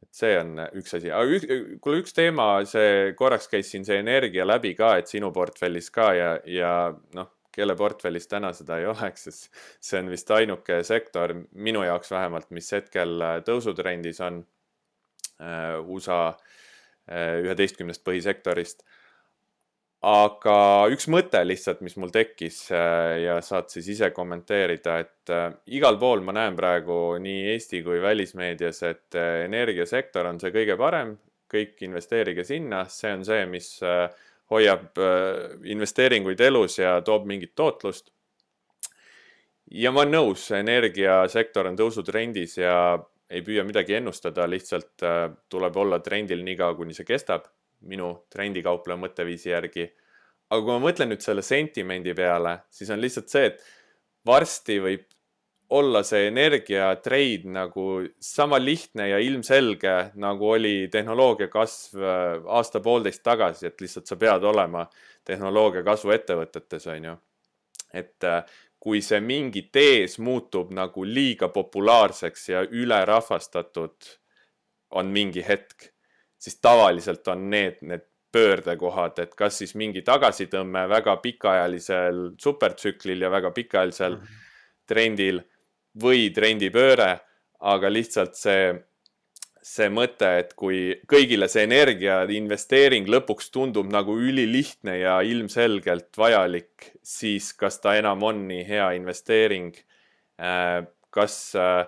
[0.03, 1.47] et see on üks asi, aga üks,
[1.81, 6.13] kuule üks teema, see korraks käis siin see energia läbi ka, et sinu portfellis ka
[6.15, 6.73] ja, ja
[7.15, 12.13] noh, kelle portfellis täna seda ei oleks, sest see on vist ainuke sektor minu jaoks
[12.13, 14.43] vähemalt, mis hetkel äh, tõusutrendis on
[15.41, 18.85] äh, USA äh, üheteistkümnest põhisektorist.
[20.07, 20.57] aga
[20.93, 25.33] üks mõte lihtsalt, mis mul tekkis ja saad siis ise kommenteerida, et
[25.73, 31.17] igal pool ma näen praegu nii Eesti kui välismeedias, et energiasektor on see kõige parem,
[31.51, 33.73] kõik investeerige sinna, see on see, mis
[34.51, 38.13] hoiab äh, investeeringuid elus ja toob mingit tootlust.
[39.71, 42.77] ja ma olen nõus, energiasektor on tõusutrendis ja
[43.31, 47.49] ei püüa midagi ennustada, lihtsalt äh, tuleb olla trendil niikaua, kuni see kestab,
[47.87, 49.89] minu trendikaupleja mõtteviisi järgi.
[50.51, 53.63] aga kui ma mõtlen nüüd selle sentimendi peale, siis on lihtsalt see, et
[54.27, 55.09] varsti võib
[55.71, 57.87] olla see energiatreid nagu
[58.21, 64.45] sama lihtne ja ilmselge, nagu oli tehnoloogia kasv äh, aasta-poolteist tagasi, et lihtsalt sa pead
[64.47, 64.87] olema
[65.27, 67.17] tehnoloogia kasvu ettevõtetes, on ju.
[67.95, 68.45] et äh,
[68.79, 74.13] kui see mingi tees muutub nagu liiga populaarseks ja ülerahvastatud
[74.95, 75.89] on mingi hetk,
[76.39, 83.31] siis tavaliselt on need, need pöördekohad, et kas siis mingi tagasitõmme väga pikaajalisel supertsüklil ja
[83.33, 84.43] väga pikaajalisel mm -hmm.
[84.87, 85.43] trendil
[86.03, 87.15] või trendipööre,
[87.61, 88.75] aga lihtsalt see
[89.67, 96.93] see mõte, et kui kõigile see energia investeering lõpuks tundub nagu ülilihtne ja ilmselgelt vajalik,
[97.03, 99.73] siis kas ta enam on nii hea investeering?
[100.39, 101.83] Äh, kas, äh,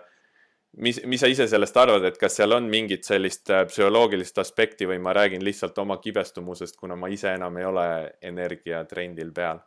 [0.82, 4.88] mis, mis sa ise sellest arvad, et kas seal on mingit sellist äh, psühholoogilist aspekti
[4.90, 7.88] või ma räägin lihtsalt oma kibestumusest, kuna ma ise enam ei ole
[8.32, 9.62] energiatrendil peal?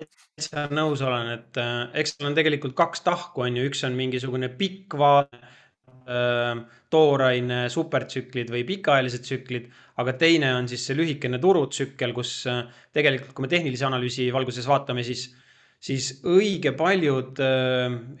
[0.00, 1.60] Täitsa nõus olen, et
[2.00, 5.40] eks seal on tegelikult kaks tahku, on ju, üks on mingisugune pikk vaade
[6.92, 9.66] tooraine supertsüklid või pikaajalised tsüklid,
[9.98, 12.44] aga teine on siis see lühikene turutsükkel, kus
[12.94, 15.24] tegelikult, kui me tehnilise analüüsi valguses vaatame, siis,
[15.82, 17.42] siis õige paljud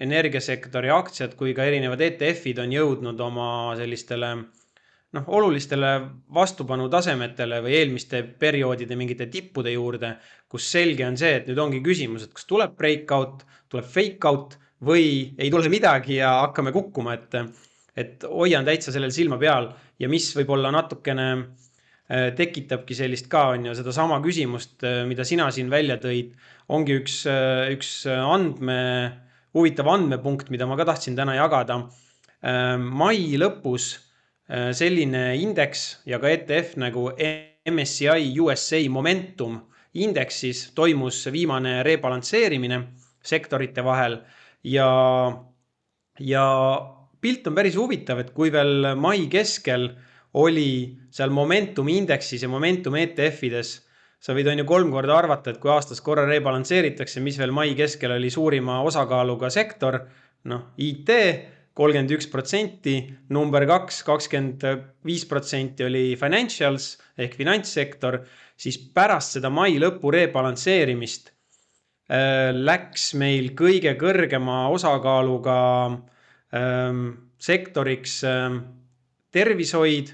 [0.02, 4.32] energiasektori aktsiad kui ka erinevad ETF-id on jõudnud oma sellistele
[5.14, 5.92] noh, olulistele
[6.34, 10.16] vastupanutasemetele või eelmiste perioodide mingite tippude juurde,
[10.50, 14.58] kus selge on see, et nüüd ongi küsimus, et kas tuleb breakout, tuleb fake out
[14.86, 17.40] või ei tule midagi ja hakkame kukkuma, et
[17.96, 23.70] et hoian täitsa sellel silma peal ja mis võib-olla natukene äh, tekitabki sellist ka, on
[23.70, 26.34] ju, sedasama küsimust, äh, mida sina siin välja tõid,
[26.76, 28.76] ongi üks, äh, üks andme,
[29.56, 31.86] huvitav andmepunkt, mida ma ka tahtsin täna jagada.
[32.78, 33.86] mai lõpus
[34.46, 37.08] selline indeks ja ka ETF nagu
[37.66, 39.56] MSCI USA Momentum
[39.98, 42.78] indeksis toimus viimane rebalansseerimine
[43.26, 44.20] sektorite vahel
[44.62, 44.90] ja,
[46.20, 46.44] ja
[47.20, 49.88] pilt on päris huvitav, et kui veel mai keskel
[50.36, 50.70] oli
[51.10, 53.72] seal Momentum indeksis ja Momentum ETF-ides,
[54.20, 57.74] sa võid, on ju, kolm korda arvata, et kui aastas korra rebalansseeritakse, mis veel mai
[57.78, 60.00] keskel oli suurima osakaaluga sektor,
[60.50, 61.12] noh, IT
[61.76, 62.96] kolmkümmend üks protsenti,
[63.36, 64.64] number kaks, kakskümmend
[65.04, 68.22] viis protsenti oli financials ehk finantssektor,
[68.56, 75.56] siis pärast seda mai lõpu rebalansseerimist äh, läks meil kõige kõrgema osakaaluga
[75.92, 76.04] äh,
[76.54, 78.58] Ähm, sektoriks ähm,
[79.34, 80.12] tervishoid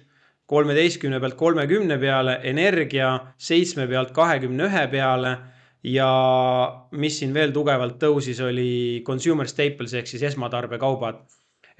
[0.48, 5.32] kolmeteistkümne pealt kolmekümne peale, energia seitsme pealt kahekümne ühe peale
[5.84, 6.08] ja
[6.96, 11.20] mis siin veel tugevalt tõusis, oli consumer staples ehk siis esmatarbekaubad.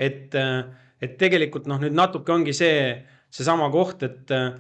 [0.02, 0.62] Et, äh,
[1.02, 2.94] et tegelikult noh, nüüd natuke ongi see,
[3.32, 4.50] seesama koht, et, äh,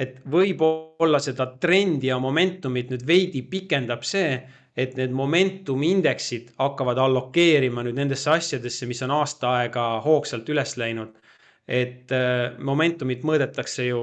[0.00, 4.38] et võib-olla seda trendi ja momentumit nüüd veidi pikendab see,
[4.74, 10.76] et need momentum indeksid hakkavad allokeerima nüüd nendesse asjadesse, mis on aasta aega hoogsalt üles
[10.80, 11.20] läinud.
[11.64, 14.00] et äh, momentumit mõõdetakse ju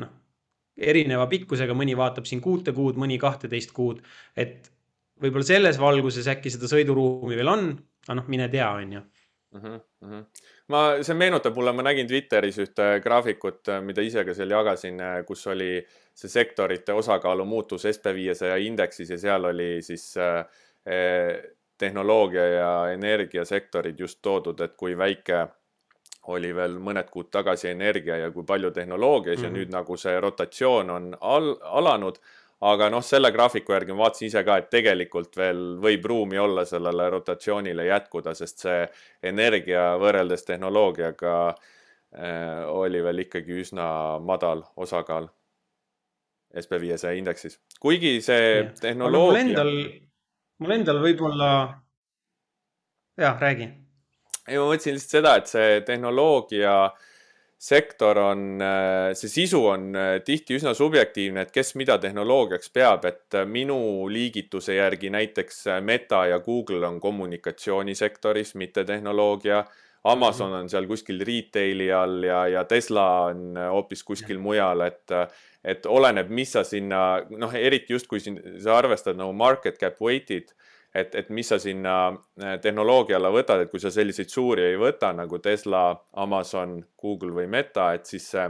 [0.00, 0.12] noh,
[0.80, 4.00] erineva pikkusega, mõni vaatab siin kuute kuud, mõni kahteteist kuud,
[4.32, 4.70] et
[5.20, 7.68] võib-olla selles valguses äkki seda sõiduruumi veel on,
[8.06, 9.02] aga noh, mine tea, on ju
[9.62, 9.80] mm.
[10.04, 10.24] -hmm.
[10.68, 15.46] ma, see meenutab mulle, ma nägin Twitteris ühte graafikut, mida ise ka seal jagasin, kus
[15.46, 15.70] oli
[16.14, 21.42] see sektorite osakaalu muutus SB viiesaja indeksis ja seal oli siis eh,
[21.78, 25.46] tehnoloogia ja energiasektorid just toodud, et kui väike
[26.32, 29.46] oli veel mõned kuud tagasi energia ja kui palju tehnoloogias mm -hmm.
[29.46, 32.18] ja nüüd nagu see rotatsioon on al alanud
[32.64, 36.64] aga noh, selle graafiku järgi ma vaatasin ise ka, et tegelikult veel võib ruumi olla
[36.68, 38.84] sellele rotatsioonile jätkuda, sest see
[39.28, 43.88] energia võrreldes tehnoloogiaga äh, oli veel ikkagi üsna
[44.24, 45.28] madal osakaal
[46.56, 48.70] SB viiesaja indeksis, kuigi see ja.
[48.80, 49.26] tehnoloogia.
[49.26, 49.74] mul endal,
[50.62, 51.50] mul endal võib-olla,
[53.20, 53.68] jah, räägi.
[54.48, 57.12] ei, ma mõtlesin lihtsalt seda, et see tehnoloogia äh,
[57.58, 63.06] sektor on, äh, see sisu on äh, tihti üsna subjektiivne, et kes mida tehnoloogiaks peab,
[63.08, 63.78] et äh, minu
[64.12, 69.64] liigituse järgi näiteks Meta ja Google on kommunikatsioonisektoris, mitte tehnoloogia.
[70.06, 75.10] Amazon on seal kuskil retaili all ja, ja Tesla on hoopis kuskil mujal, et,
[75.64, 79.98] et oleneb, mis sa sinna, noh, eriti just kui siin sa arvestad nagu market cap
[79.98, 80.52] weighted
[81.00, 84.78] et, et mis sa sinna äh, tehnoloogia alla võtad, et kui sa selliseid suuri ei
[84.80, 85.90] võta nagu Tesla,
[86.22, 88.46] Amazon, Google või Meta, et siis see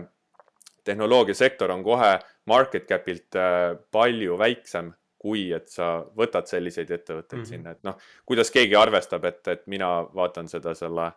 [0.86, 2.12] tehnoloogiasektor on kohe
[2.50, 4.92] market cap'ilt äh, palju väiksem,
[5.26, 7.48] kui et sa võtad selliseid ettevõtteid mm -hmm.
[7.48, 11.10] sinna, et noh, kuidas keegi arvestab, et, et mina vaatan seda selle,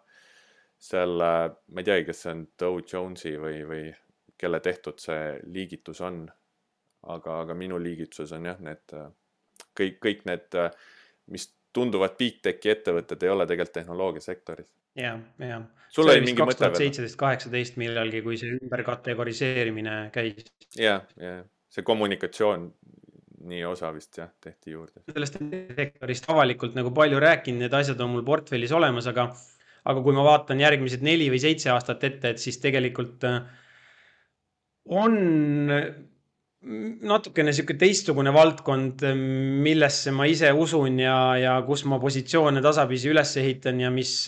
[0.77, 1.31] selle,
[1.67, 3.83] ma ei teagi, kas see on Dow Jonesi või, või
[4.37, 6.27] kelle tehtud see liigitus on.
[7.07, 8.91] aga, aga minu liigituses on jah, need
[9.79, 10.55] kõik, kõik need
[11.29, 14.71] mis tunduvad big tech'i ettevõtted ei ole tegelikult tehnoloogiasektoris.
[14.97, 15.13] ja,
[15.43, 15.61] ja.
[15.93, 16.79] sul oli mingi mõte veel?
[16.83, 20.49] seitseteist, kaheksateist millalgi, kui see ümberkategoriseerimine käis.
[20.77, 21.39] ja, ja
[21.69, 22.71] see kommunikatsioon
[23.49, 25.03] nii osa vist jah, tehti juurde.
[25.11, 25.39] sellest
[25.77, 29.29] sektorist avalikult nagu palju rääkinud, need asjad on mul portfellis olemas, aga,
[29.85, 33.41] aga kui ma vaatan järgmised neli või seitse aastat ette, et siis tegelikult äh,
[34.89, 35.15] on
[36.59, 39.05] natukene sihuke teistsugune valdkond,
[39.63, 44.25] millesse ma ise usun ja, ja kus ma positsioone tasapisi üles ehitan ja mis,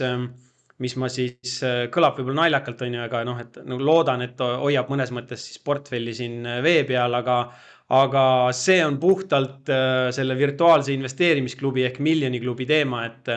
[0.79, 1.57] mis ma siis,
[1.91, 5.59] kõlab võib-olla naljakalt, on ju, aga noh, et nagu loodan, et hoiab mõnes mõttes siis
[5.65, 7.41] portfelli siin vee peal, aga,
[7.99, 8.23] aga
[8.55, 9.67] see on puhtalt
[10.15, 13.35] selle virtuaalse investeerimisklubi ehk Miljoni klubi teema, et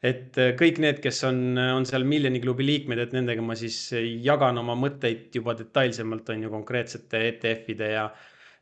[0.00, 3.90] et kõik need, kes on, on seal Miljoni klubi liikmed, et nendega ma siis
[4.24, 8.06] jagan oma mõtteid juba detailsemalt, on ju, konkreetsete ETF-ide ja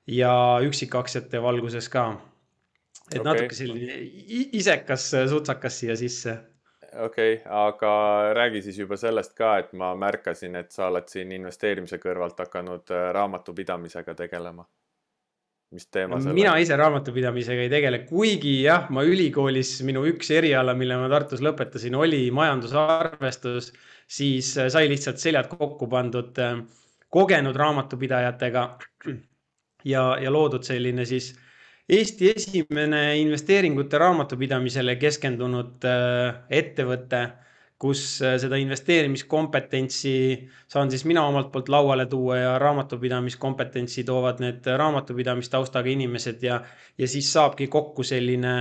[0.08, 0.32] ja
[0.64, 2.08] üksikaktsiate valguses ka.
[3.12, 3.24] et okay.
[3.24, 3.98] natuke selline
[4.60, 6.38] isekas sutsakas siia sisse.
[7.04, 7.92] okei okay,, aga
[8.36, 12.92] räägi siis juba sellest ka, et ma märkasin, et sa oled siin investeerimise kõrvalt hakanud
[12.92, 14.64] äh, raamatupidamisega tegelema.
[15.72, 16.34] mis teema see on?
[16.40, 21.44] mina ise raamatupidamisega ei tegele, kuigi jah, ma ülikoolis minu üks eriala, mille ma Tartus
[21.44, 23.72] lõpetasin, oli majandusarvestus,
[24.08, 26.62] siis äh, sai lihtsalt seljad kokku pandud äh,
[27.08, 28.68] kogenud raamatupidajatega
[29.88, 31.32] ja, ja loodud selline siis
[31.88, 37.22] Eesti esimene investeeringute raamatupidamisele keskendunud äh, ettevõte,
[37.80, 40.12] kus äh, seda investeerimiskompetentsi
[40.68, 46.60] saan siis mina omalt poolt lauale tuua ja raamatupidamiskompetentsi toovad need raamatupidamistaustaga inimesed ja,
[46.98, 48.54] ja siis saabki kokku selline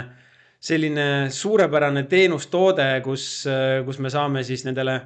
[0.60, 5.02] selline suurepärane teenustoode, kus, äh, kus me saame siis nendele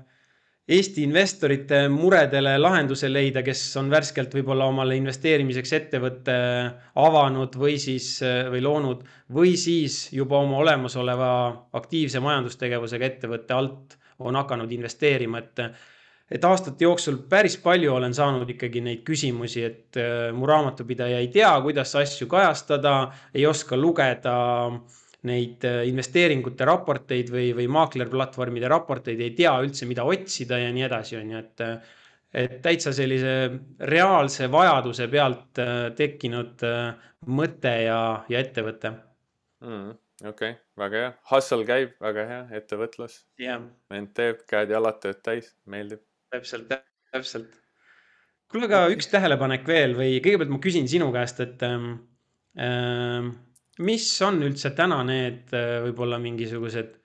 [0.72, 6.36] Eesti investorite muredele lahenduse leida, kes on värskelt võib-olla omale investeerimiseks ettevõtte
[7.02, 8.14] avanud või siis,
[8.54, 9.02] või loonud
[9.36, 11.32] või siis juba oma olemasoleva
[11.76, 15.66] aktiivse majandustegevusega ettevõtte alt on hakanud investeerima, et
[16.32, 21.28] et aastate jooksul päris palju olen saanud ikkagi neid küsimusi, et äh, mu raamatupidaja ei
[21.34, 22.94] tea, kuidas asju kajastada,
[23.36, 24.36] ei oska lugeda
[24.70, 30.72] äh, neid äh, investeeringute raporteid või, või maaklerplatvormide raporteid, ei tea üldse, mida otsida ja
[30.74, 31.66] nii edasi, on ju, et
[32.32, 33.34] et täitsa sellise
[33.92, 38.00] reaalse vajaduse pealt äh, tekkinud äh, mõte ja,
[38.32, 38.94] ja ettevõte
[39.62, 39.90] mm,.
[40.24, 43.62] okei okay,, väga hea, hustle käib, väga hea, ettevõtlus yeah..
[43.92, 46.04] vend teeb käed-jalad tööd täis, meeldib.
[46.32, 46.72] täpselt,
[47.12, 47.60] täpselt.
[48.52, 51.94] kuule, aga üks tähelepanek veel või kõigepealt ma küsin sinu käest, et ähm,
[52.56, 53.34] ähm,
[53.80, 56.98] mis on üldse täna need äh, võib-olla mingisugused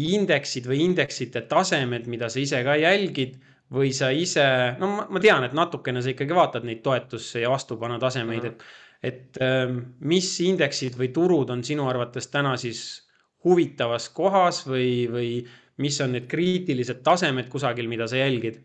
[0.00, 3.38] indeksid või indeksite tasemed, mida sa ise ka jälgid
[3.74, 4.44] või sa ise,
[4.80, 8.48] no ma, ma tean, et natukene sa ikkagi vaatad neid toetusse ja vastupanu tasemeid mm,
[8.48, 8.56] -hmm.
[9.02, 13.06] et, et ähm, mis indeksid või turud on sinu arvates täna siis
[13.44, 15.30] huvitavas kohas või, või
[15.78, 18.58] mis on need kriitilised tasemed kusagil, mida sa jälgid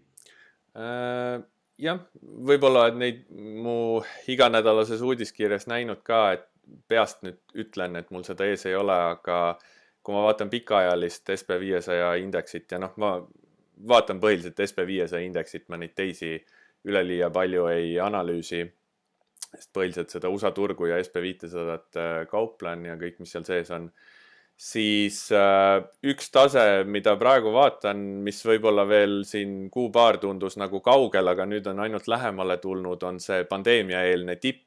[0.75, 1.43] äh,?
[1.77, 6.45] jah, võib-olla, et neid mu iganädalases uudiskirjas näinud ka, et
[6.87, 9.57] peast nüüd ütlen, et mul seda ees ei ole, aga
[10.05, 13.15] kui ma vaatan pikaajalist SB viiesaja indeksit ja noh, ma
[13.89, 16.37] vaatan põhiliselt SB viiesaja indeksit, ma neid teisi
[16.85, 18.65] üleliia palju ei analüüsi.
[19.55, 23.71] sest põhiliselt seda USA turgu ja SB viitesadat äh, kauplen ja kõik, mis seal sees
[23.71, 23.89] on.
[24.57, 31.27] siis äh, üks tase, mida praegu vaatan, mis võib-olla veel siin kuu-paar tundus nagu kaugel,
[31.27, 34.65] aga nüüd on ainult lähemale tulnud, on see pandeemiaeelne tipp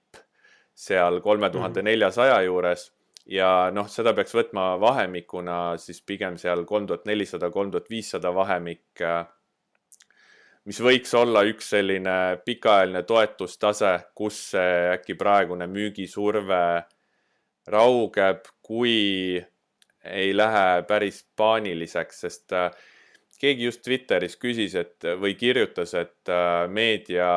[0.79, 2.89] seal kolme tuhande neljasaja juures.
[3.29, 8.31] Ja noh, seda peaks võtma vahemikuna siis pigem seal kolm tuhat nelisada, kolm tuhat viissada
[8.33, 9.03] vahemik,
[10.65, 12.15] mis võiks olla üks selline
[12.45, 16.63] pikaajaline toetustase, kus see äkki praegune müügisurve
[17.69, 19.37] raugeb, kui
[20.09, 22.71] ei lähe päris paaniliseks, sest äh,
[23.39, 27.29] keegi just Twitteris küsis, et või kirjutas, et äh, meedia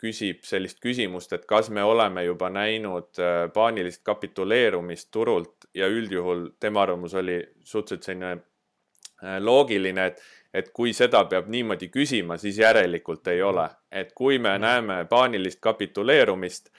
[0.00, 6.48] küsib sellist küsimust, et kas me oleme juba näinud äh, paanilist kapituleerumist turult ja üldjuhul
[6.60, 10.22] tema arvamus oli suhteliselt selline äh, loogiline, et,
[10.54, 15.60] et kui seda peab niimoodi küsima, siis järelikult ei ole, et kui me näeme paanilist
[15.60, 16.72] kapituleerumist,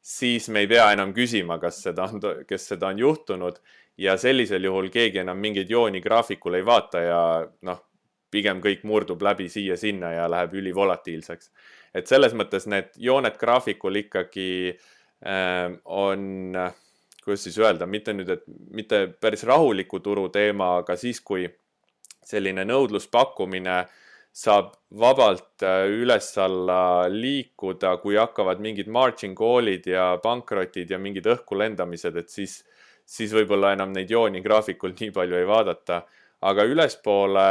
[0.00, 3.60] siis me ei pea enam küsima, kas seda on, kes seda on juhtunud.
[3.98, 7.22] Ja sellisel juhul keegi enam mingeid jooni graafikul ei vaata ja
[7.66, 7.80] noh,
[8.30, 11.50] pigem kõik murdub läbi siia-sinna ja läheb ülivolatiilseks.
[11.94, 14.50] et selles mõttes need jooned graafikul ikkagi
[15.26, 16.56] äh, on,
[17.24, 21.48] kuidas siis öelda, mitte nüüd, et mitte päris rahuliku turu teema, aga siis, kui
[22.28, 23.78] selline nõudluspakkumine
[24.38, 31.58] saab vabalt äh, üles-alla liikuda, kui hakkavad mingid margin call'id ja pankrotid ja mingid õhku
[31.58, 32.60] lendamised, et siis,
[33.08, 36.02] siis võib-olla enam neid jooni graafikul nii palju ei vaadata
[36.40, 37.46] aga ülespoole,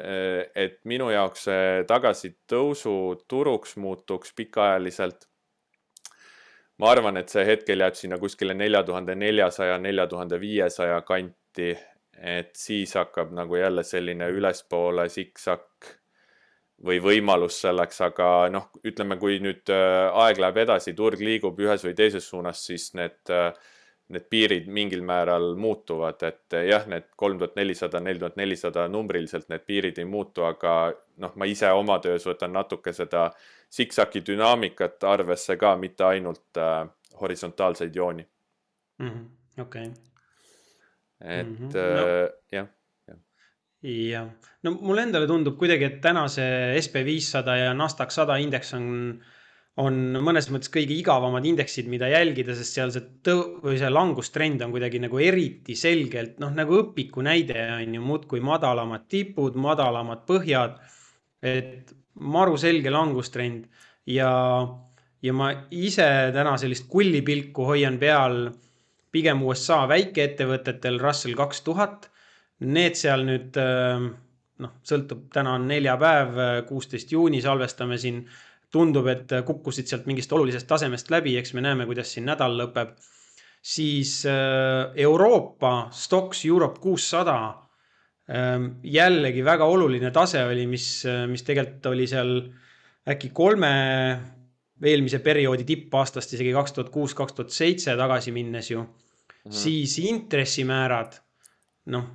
[0.00, 2.94] eh, et minu jaoks see tagasitõusu
[3.28, 5.26] turuks muutuks pikaajaliselt.
[6.80, 11.74] ma arvan, et see hetkel jääb sinna kuskile nelja tuhande neljasaja, nelja tuhande viiesaja kanti,
[12.16, 15.90] et siis hakkab nagu jälle selline ülespoole siksak
[16.80, 21.92] või võimalus selleks, aga noh, ütleme, kui nüüd aeg läheb edasi, turg liigub ühes või
[21.98, 23.20] teises suunas, siis need,
[24.10, 29.48] need piirid mingil määral muutuvad, et jah, need kolm tuhat nelisada, neli tuhat nelisada numbriliselt
[29.48, 30.74] need piirid ei muutu, aga
[31.22, 33.28] noh, ma ise oma töös võtan natuke seda
[33.70, 36.84] siksaki dünaamikat arvesse ka, mitte ainult äh,
[37.20, 38.26] horisontaalseid jooni.
[39.02, 39.26] -hmm.
[39.62, 39.90] okei
[41.20, 41.72] et mm -hmm.
[41.74, 42.06] no.
[42.52, 42.66] jah
[43.82, 44.28] jah,
[44.62, 48.88] no mulle endale tundub kuidagi, et täna see SB viissada ja NASDAQ sada indeks on,
[49.80, 54.62] on mõnes mõttes kõige igavamad indeksid, mida jälgida, sest seal see tõu- või see langustrend
[54.64, 60.26] on kuidagi nagu eriti selgelt noh, nagu õpiku näide on ju muudkui madalamad tipud, madalamad
[60.28, 60.78] põhjad.
[61.42, 63.64] et maru selge langustrend
[64.06, 64.30] ja,
[65.22, 66.04] ja ma ise
[66.34, 68.50] täna sellist kullipilku hoian peal
[69.10, 72.10] pigem USA väikeettevõtetel Russell kaks tuhat
[72.60, 78.20] Need seal nüüd noh, sõltub, täna on neljapäev, kuusteist juuni, salvestame siin.
[78.72, 82.56] Tundub, et äh, kukkusid sealt mingist olulisest tasemest läbi, eks me näeme, kuidas siin nädal
[82.58, 82.94] lõpeb.
[83.62, 87.36] siis äh, Euroopa Stocks Europe kuussada
[88.30, 92.30] ähm, jällegi väga oluline tase oli, mis, mis tegelikult oli seal
[93.10, 93.72] äkki kolme
[94.80, 99.52] eelmise perioodi tippaastast, isegi kaks tuhat kuus, kaks tuhat seitse tagasi minnes ju mm, -hmm.
[99.52, 101.20] siis intressimäärad
[101.90, 102.06] noh,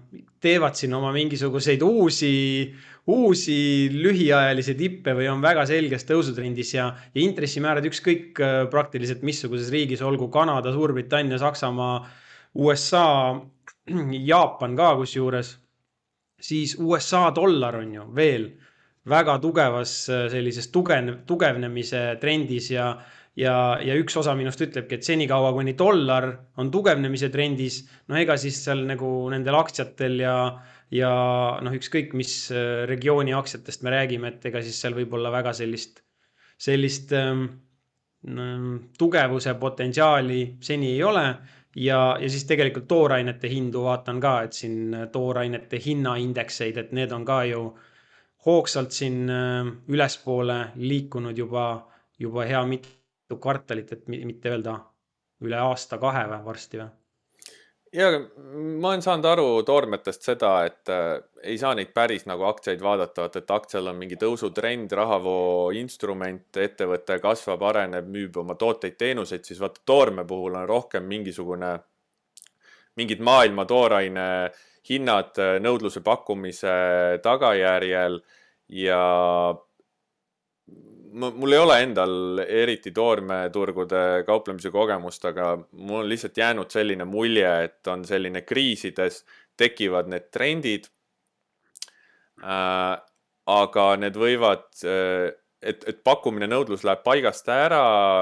[0.42, 2.34] teevad siin oma mingisuguseid uusi,
[3.12, 3.58] uusi
[3.94, 10.04] lühiajalisi tippe või on väga selges tõusutrendis ja, ja intressimäärad ükskõik äh, praktiliselt missuguses riigis,
[10.06, 12.00] olgu Kanada, Suurbritannia, Saksamaa,
[12.62, 13.08] USA,
[14.32, 15.56] Jaapan ka kusjuures,
[16.42, 18.50] siis USA dollar on ju veel
[19.10, 22.94] väga tugevas äh, sellises tugev, tugevnemise trendis ja
[23.40, 26.30] ja, ja üks osa minust ütlebki, et senikaua, kuni dollar
[26.62, 30.38] on tugevnemise trendis, no ega siis seal nagu nendel aktsiatel ja,
[30.96, 31.12] ja
[31.66, 35.54] noh, ükskõik mis äh, regiooni aktsiatest me räägime, et ega siis seal võib olla väga
[35.58, 36.02] sellist,
[36.58, 37.48] sellist ähm,
[38.98, 41.28] tugevuse potentsiaali seni ei ole.
[41.76, 47.26] Ja, ja siis tegelikult toorainete hindu vaatan ka, et siin toorainete hinnaindekseid, et need on
[47.28, 47.66] ka ju
[48.46, 51.66] hoogsalt siin äh, ülespoole liikunud juba,
[52.20, 52.94] juba hea mit-,
[53.32, 54.78] kvartalit, et mitte öelda
[55.46, 56.92] üle aasta-kahe või varsti või?
[57.96, 58.10] ja
[58.80, 63.26] ma olen saanud aru toormetest seda, et äh, ei saa neid päris nagu aktsiaid vaadata,
[63.26, 69.62] vaata, et aktsial on mingi tõusutrend, rahavoo instrument, ettevõte kasvab, areneb, müüb oma tooteid-teenuseid, siis
[69.64, 71.76] vaata toorme puhul on rohkem mingisugune,
[73.00, 74.28] mingid maailma tooraine
[74.90, 76.76] hinnad nõudluse pakkumise
[77.24, 78.20] tagajärjel
[78.82, 79.00] ja
[81.16, 87.52] mul ei ole endal eriti toormeturgude kauplemise kogemust, aga mul on lihtsalt jäänud selline mulje,
[87.70, 89.24] et on selline kriisides
[89.58, 90.90] tekivad need trendid
[92.44, 92.96] äh,.
[93.46, 97.82] aga need võivad äh,, et, et pakkumine-nõudlus läheb paigast ära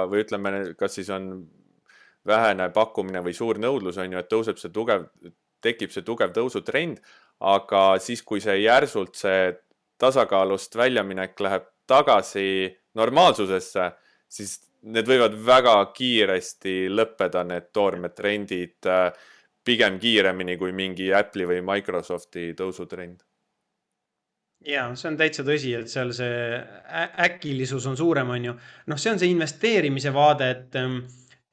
[0.10, 1.32] või ütleme, kas siis on
[2.28, 5.10] vähene pakkumine või suur nõudlus on ju, et tõuseb see tugev,
[5.64, 7.02] tekib see tugev tõusutrend,
[7.44, 9.52] aga siis, kui see järsult see
[10.00, 12.46] tasakaalust väljaminek läheb tagasi
[13.00, 13.90] normaalsusesse,
[14.30, 14.58] siis
[14.92, 19.06] need võivad väga kiiresti lõppeda, need toormetrendid äh,
[19.64, 23.24] pigem kiiremini kui mingi Apple'i või Microsofti tõusutrend.
[24.68, 26.60] ja see on täitsa tõsi, et seal see
[27.26, 28.54] äkilisus on suurem, on ju.
[28.88, 31.02] noh, see on see investeerimise vaade, et, ähm,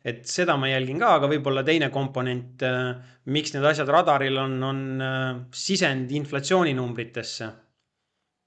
[0.05, 2.95] et seda ma jälgin ka, aga võib-olla teine komponent, äh,
[3.27, 7.51] miks need asjad radaril on, on äh, sisend inflatsiooninumbritesse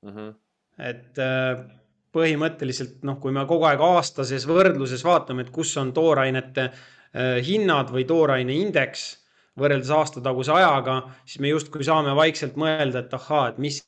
[0.03, 0.11] mm.
[0.11, 0.35] -hmm.
[0.91, 1.23] et
[2.13, 7.91] põhimõtteliselt noh, kui me kogu aeg aastases võrdluses vaatame, et kus on toorainete äh, hinnad
[7.93, 9.07] või tooraine indeks
[9.59, 13.81] võrreldes aastataguse ajaga, siis me justkui saame vaikselt mõelda, et ahaa, et mis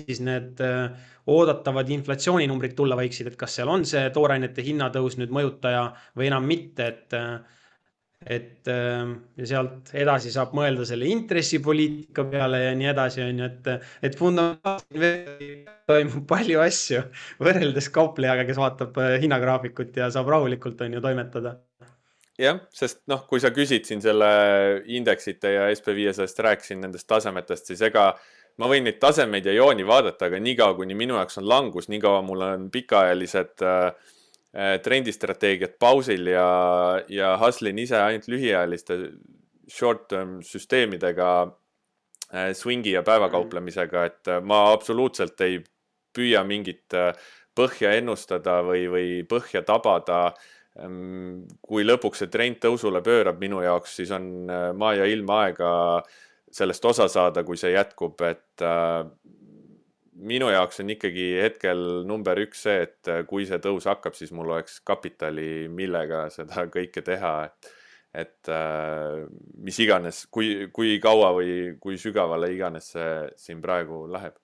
[0.00, 5.34] siis need äh, oodatavad inflatsiooninumbrid tulla võiksid, et kas seal on see toorainete hinnatõus nüüd
[5.34, 5.84] mõjutaja
[6.18, 7.60] või enam mitte, et äh,
[8.26, 13.48] et ähm, ja sealt edasi saab mõelda selle intressipoliitika peale ja nii edasi, on ju,
[13.48, 17.02] et, et fundamentaalselt toimub palju asju
[17.42, 21.56] võrreldes kauplejaga, kes vaatab äh, hinnagraafikut ja saab rahulikult, on ju, toimetada.
[22.38, 24.30] jah, sest noh, kui sa küsid siin selle
[24.86, 28.12] indeksite ja SB viiesajast rääkisin nendest tasemetest, siis ega
[28.60, 32.22] ma võin neid tasemeid ja jooni vaadata, aga niikaua, kuni minu jaoks on langus, niikaua
[32.26, 34.18] mul on pikaajalised äh,
[34.52, 36.48] trendistrateegiat pausil ja,
[37.08, 38.98] ja hustle'in ise ainult lühiajaliste
[39.72, 41.28] short-term süsteemidega
[42.34, 45.62] äh, swingi ja päevakauplemisega, et äh, ma absoluutselt ei
[46.12, 46.92] püüa mingit
[47.56, 50.34] põhja ennustada või, või põhja tabada.
[50.76, 54.28] Ähm, kui lõpuks see trend tõusule pöörab minu jaoks, siis on
[54.76, 55.70] maa ja ilm aega
[56.52, 58.64] sellest osa saada, kui see jätkub, et
[60.12, 64.50] minu jaoks on ikkagi hetkel number üks see, et kui see tõus hakkab, siis mul
[64.52, 67.72] oleks kapitali, millega seda kõike teha, et
[68.12, 69.24] et äh,
[69.64, 74.36] mis iganes, kui, kui kaua või kui sügavale iganes see siin praegu läheb.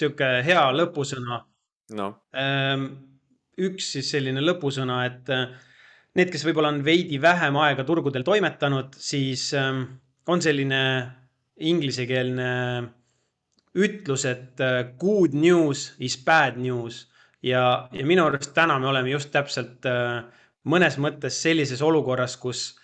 [0.00, 1.42] sihuke hea lõpusõna
[1.98, 2.06] no..
[2.32, 2.86] Ehm,
[3.60, 5.50] üks siis selline lõpusõna, et äh,
[6.16, 9.82] need, kes võib-olla on veidi vähem aega turgudel toimetanud, siis ähm,
[10.30, 10.80] on selline
[11.60, 12.50] inglisekeelne
[13.78, 17.04] ütlus, et äh, good news is bad news
[17.42, 20.22] ja, ja minu arust täna me oleme just täpselt äh,
[20.66, 22.74] mõnes mõttes sellises olukorras, kus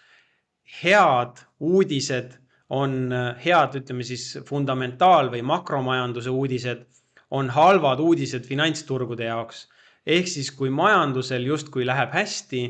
[0.83, 2.37] head uudised
[2.71, 6.87] on äh, head, ütleme siis fundamentaal- või makromajanduse uudised,
[7.35, 9.67] on halvad uudised finantsturgude jaoks.
[10.07, 12.61] ehk siis, kui majandusel justkui läheb hästi,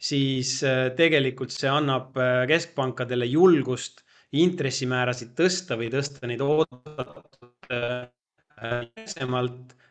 [0.00, 0.62] siis
[0.96, 2.16] tegelikult see annab
[2.48, 4.00] keskpankadele julgust
[4.32, 7.66] intressimäärasid tõsta või tõsta neid oodatud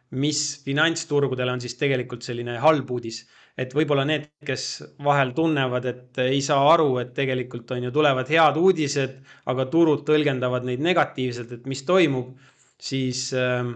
[0.09, 3.21] mis finantsturgudele on siis tegelikult selline halb uudis.
[3.59, 4.65] Et võib-olla need, kes
[5.03, 9.17] vahel tunnevad, et ei saa aru, et tegelikult on ju, tulevad head uudised,
[9.51, 12.31] aga turud tõlgendavad neid negatiivselt, et mis toimub,
[12.79, 13.73] siis, ähm,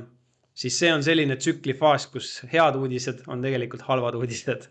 [0.56, 4.70] siis see on selline tsüklifaas, kus head uudised on tegelikult halvad uudised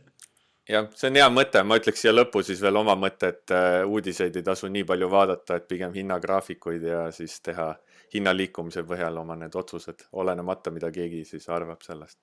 [0.72, 3.78] jah, see on hea mõte, ma ütleks siia lõppu siis veel oma mõtte, et äh,
[3.88, 7.72] uudiseid ei tasu nii palju vaadata, et pigem hinnagraafikuid ja siis teha
[8.14, 12.18] hinna liikumise põhjal oma need otsused, olenemata, mida keegi siis arvab sellest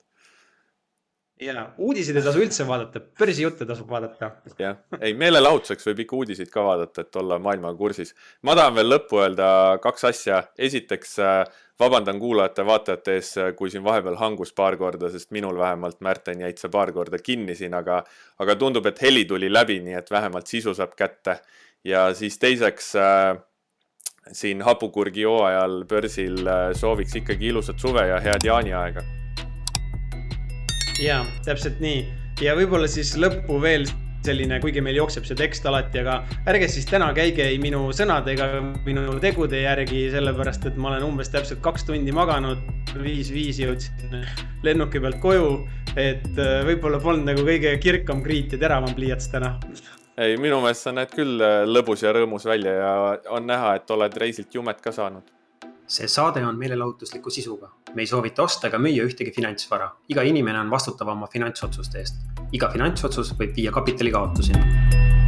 [1.39, 4.31] ja uudiseid ei tasu üldse vaadata, börsijutte tasub vaadata.
[4.59, 8.13] jah, ei meelelahutuseks võib ikka uudiseid ka vaadata, et olla maailmaga kursis.
[8.43, 9.49] ma tahan veel lõppu öelda
[9.81, 10.43] kaks asja.
[10.57, 11.43] esiteks äh,
[11.79, 16.59] vabandan kuulajate-vaatajate ees, äh, kui siin vahepeal hangus paar korda, sest minul vähemalt, Märten, jäid
[16.59, 18.01] sa paar korda kinni siin, aga,
[18.39, 21.39] aga tundub, et heli tuli läbi, nii et vähemalt sisu saab kätte.
[21.83, 23.37] ja siis teiseks äh,
[24.31, 26.43] siin hapukurgi hooajal börsil
[26.75, 29.18] sooviks ikkagi ilusat suve ja head jaaniaega
[30.99, 32.03] ja täpselt nii
[32.43, 33.87] ja võib-olla siis lõppu veel
[34.25, 36.17] selline, kuigi meil jookseb see tekst alati, aga
[36.51, 38.49] ärge siis täna käige ei minu sõnade ega
[38.85, 42.59] minu tegude järgi, sellepärast et ma olen umbes täpselt kaks tundi maganud,
[42.99, 44.19] viis-viis jõudsin
[44.65, 45.53] lennuki pealt koju.
[45.95, 49.55] et äh, võib-olla polnud nagu kõige kirkam kriit ja teravam pliiats täna.
[50.17, 52.93] ei, minu meelest sa näed küll äh, lõbus ja rõõmus välja ja
[53.29, 55.38] on näha, et oled reisilt jumet ka saanud
[55.89, 57.71] see saade on meelelahutusliku sisuga.
[57.93, 59.91] me ei soovita osta ega müüa ühtegi finantsvara.
[60.09, 62.21] iga inimene on vastutav oma finantsotsuste eest.
[62.51, 65.18] iga finantsotsus võib viia kapitali kaotuseni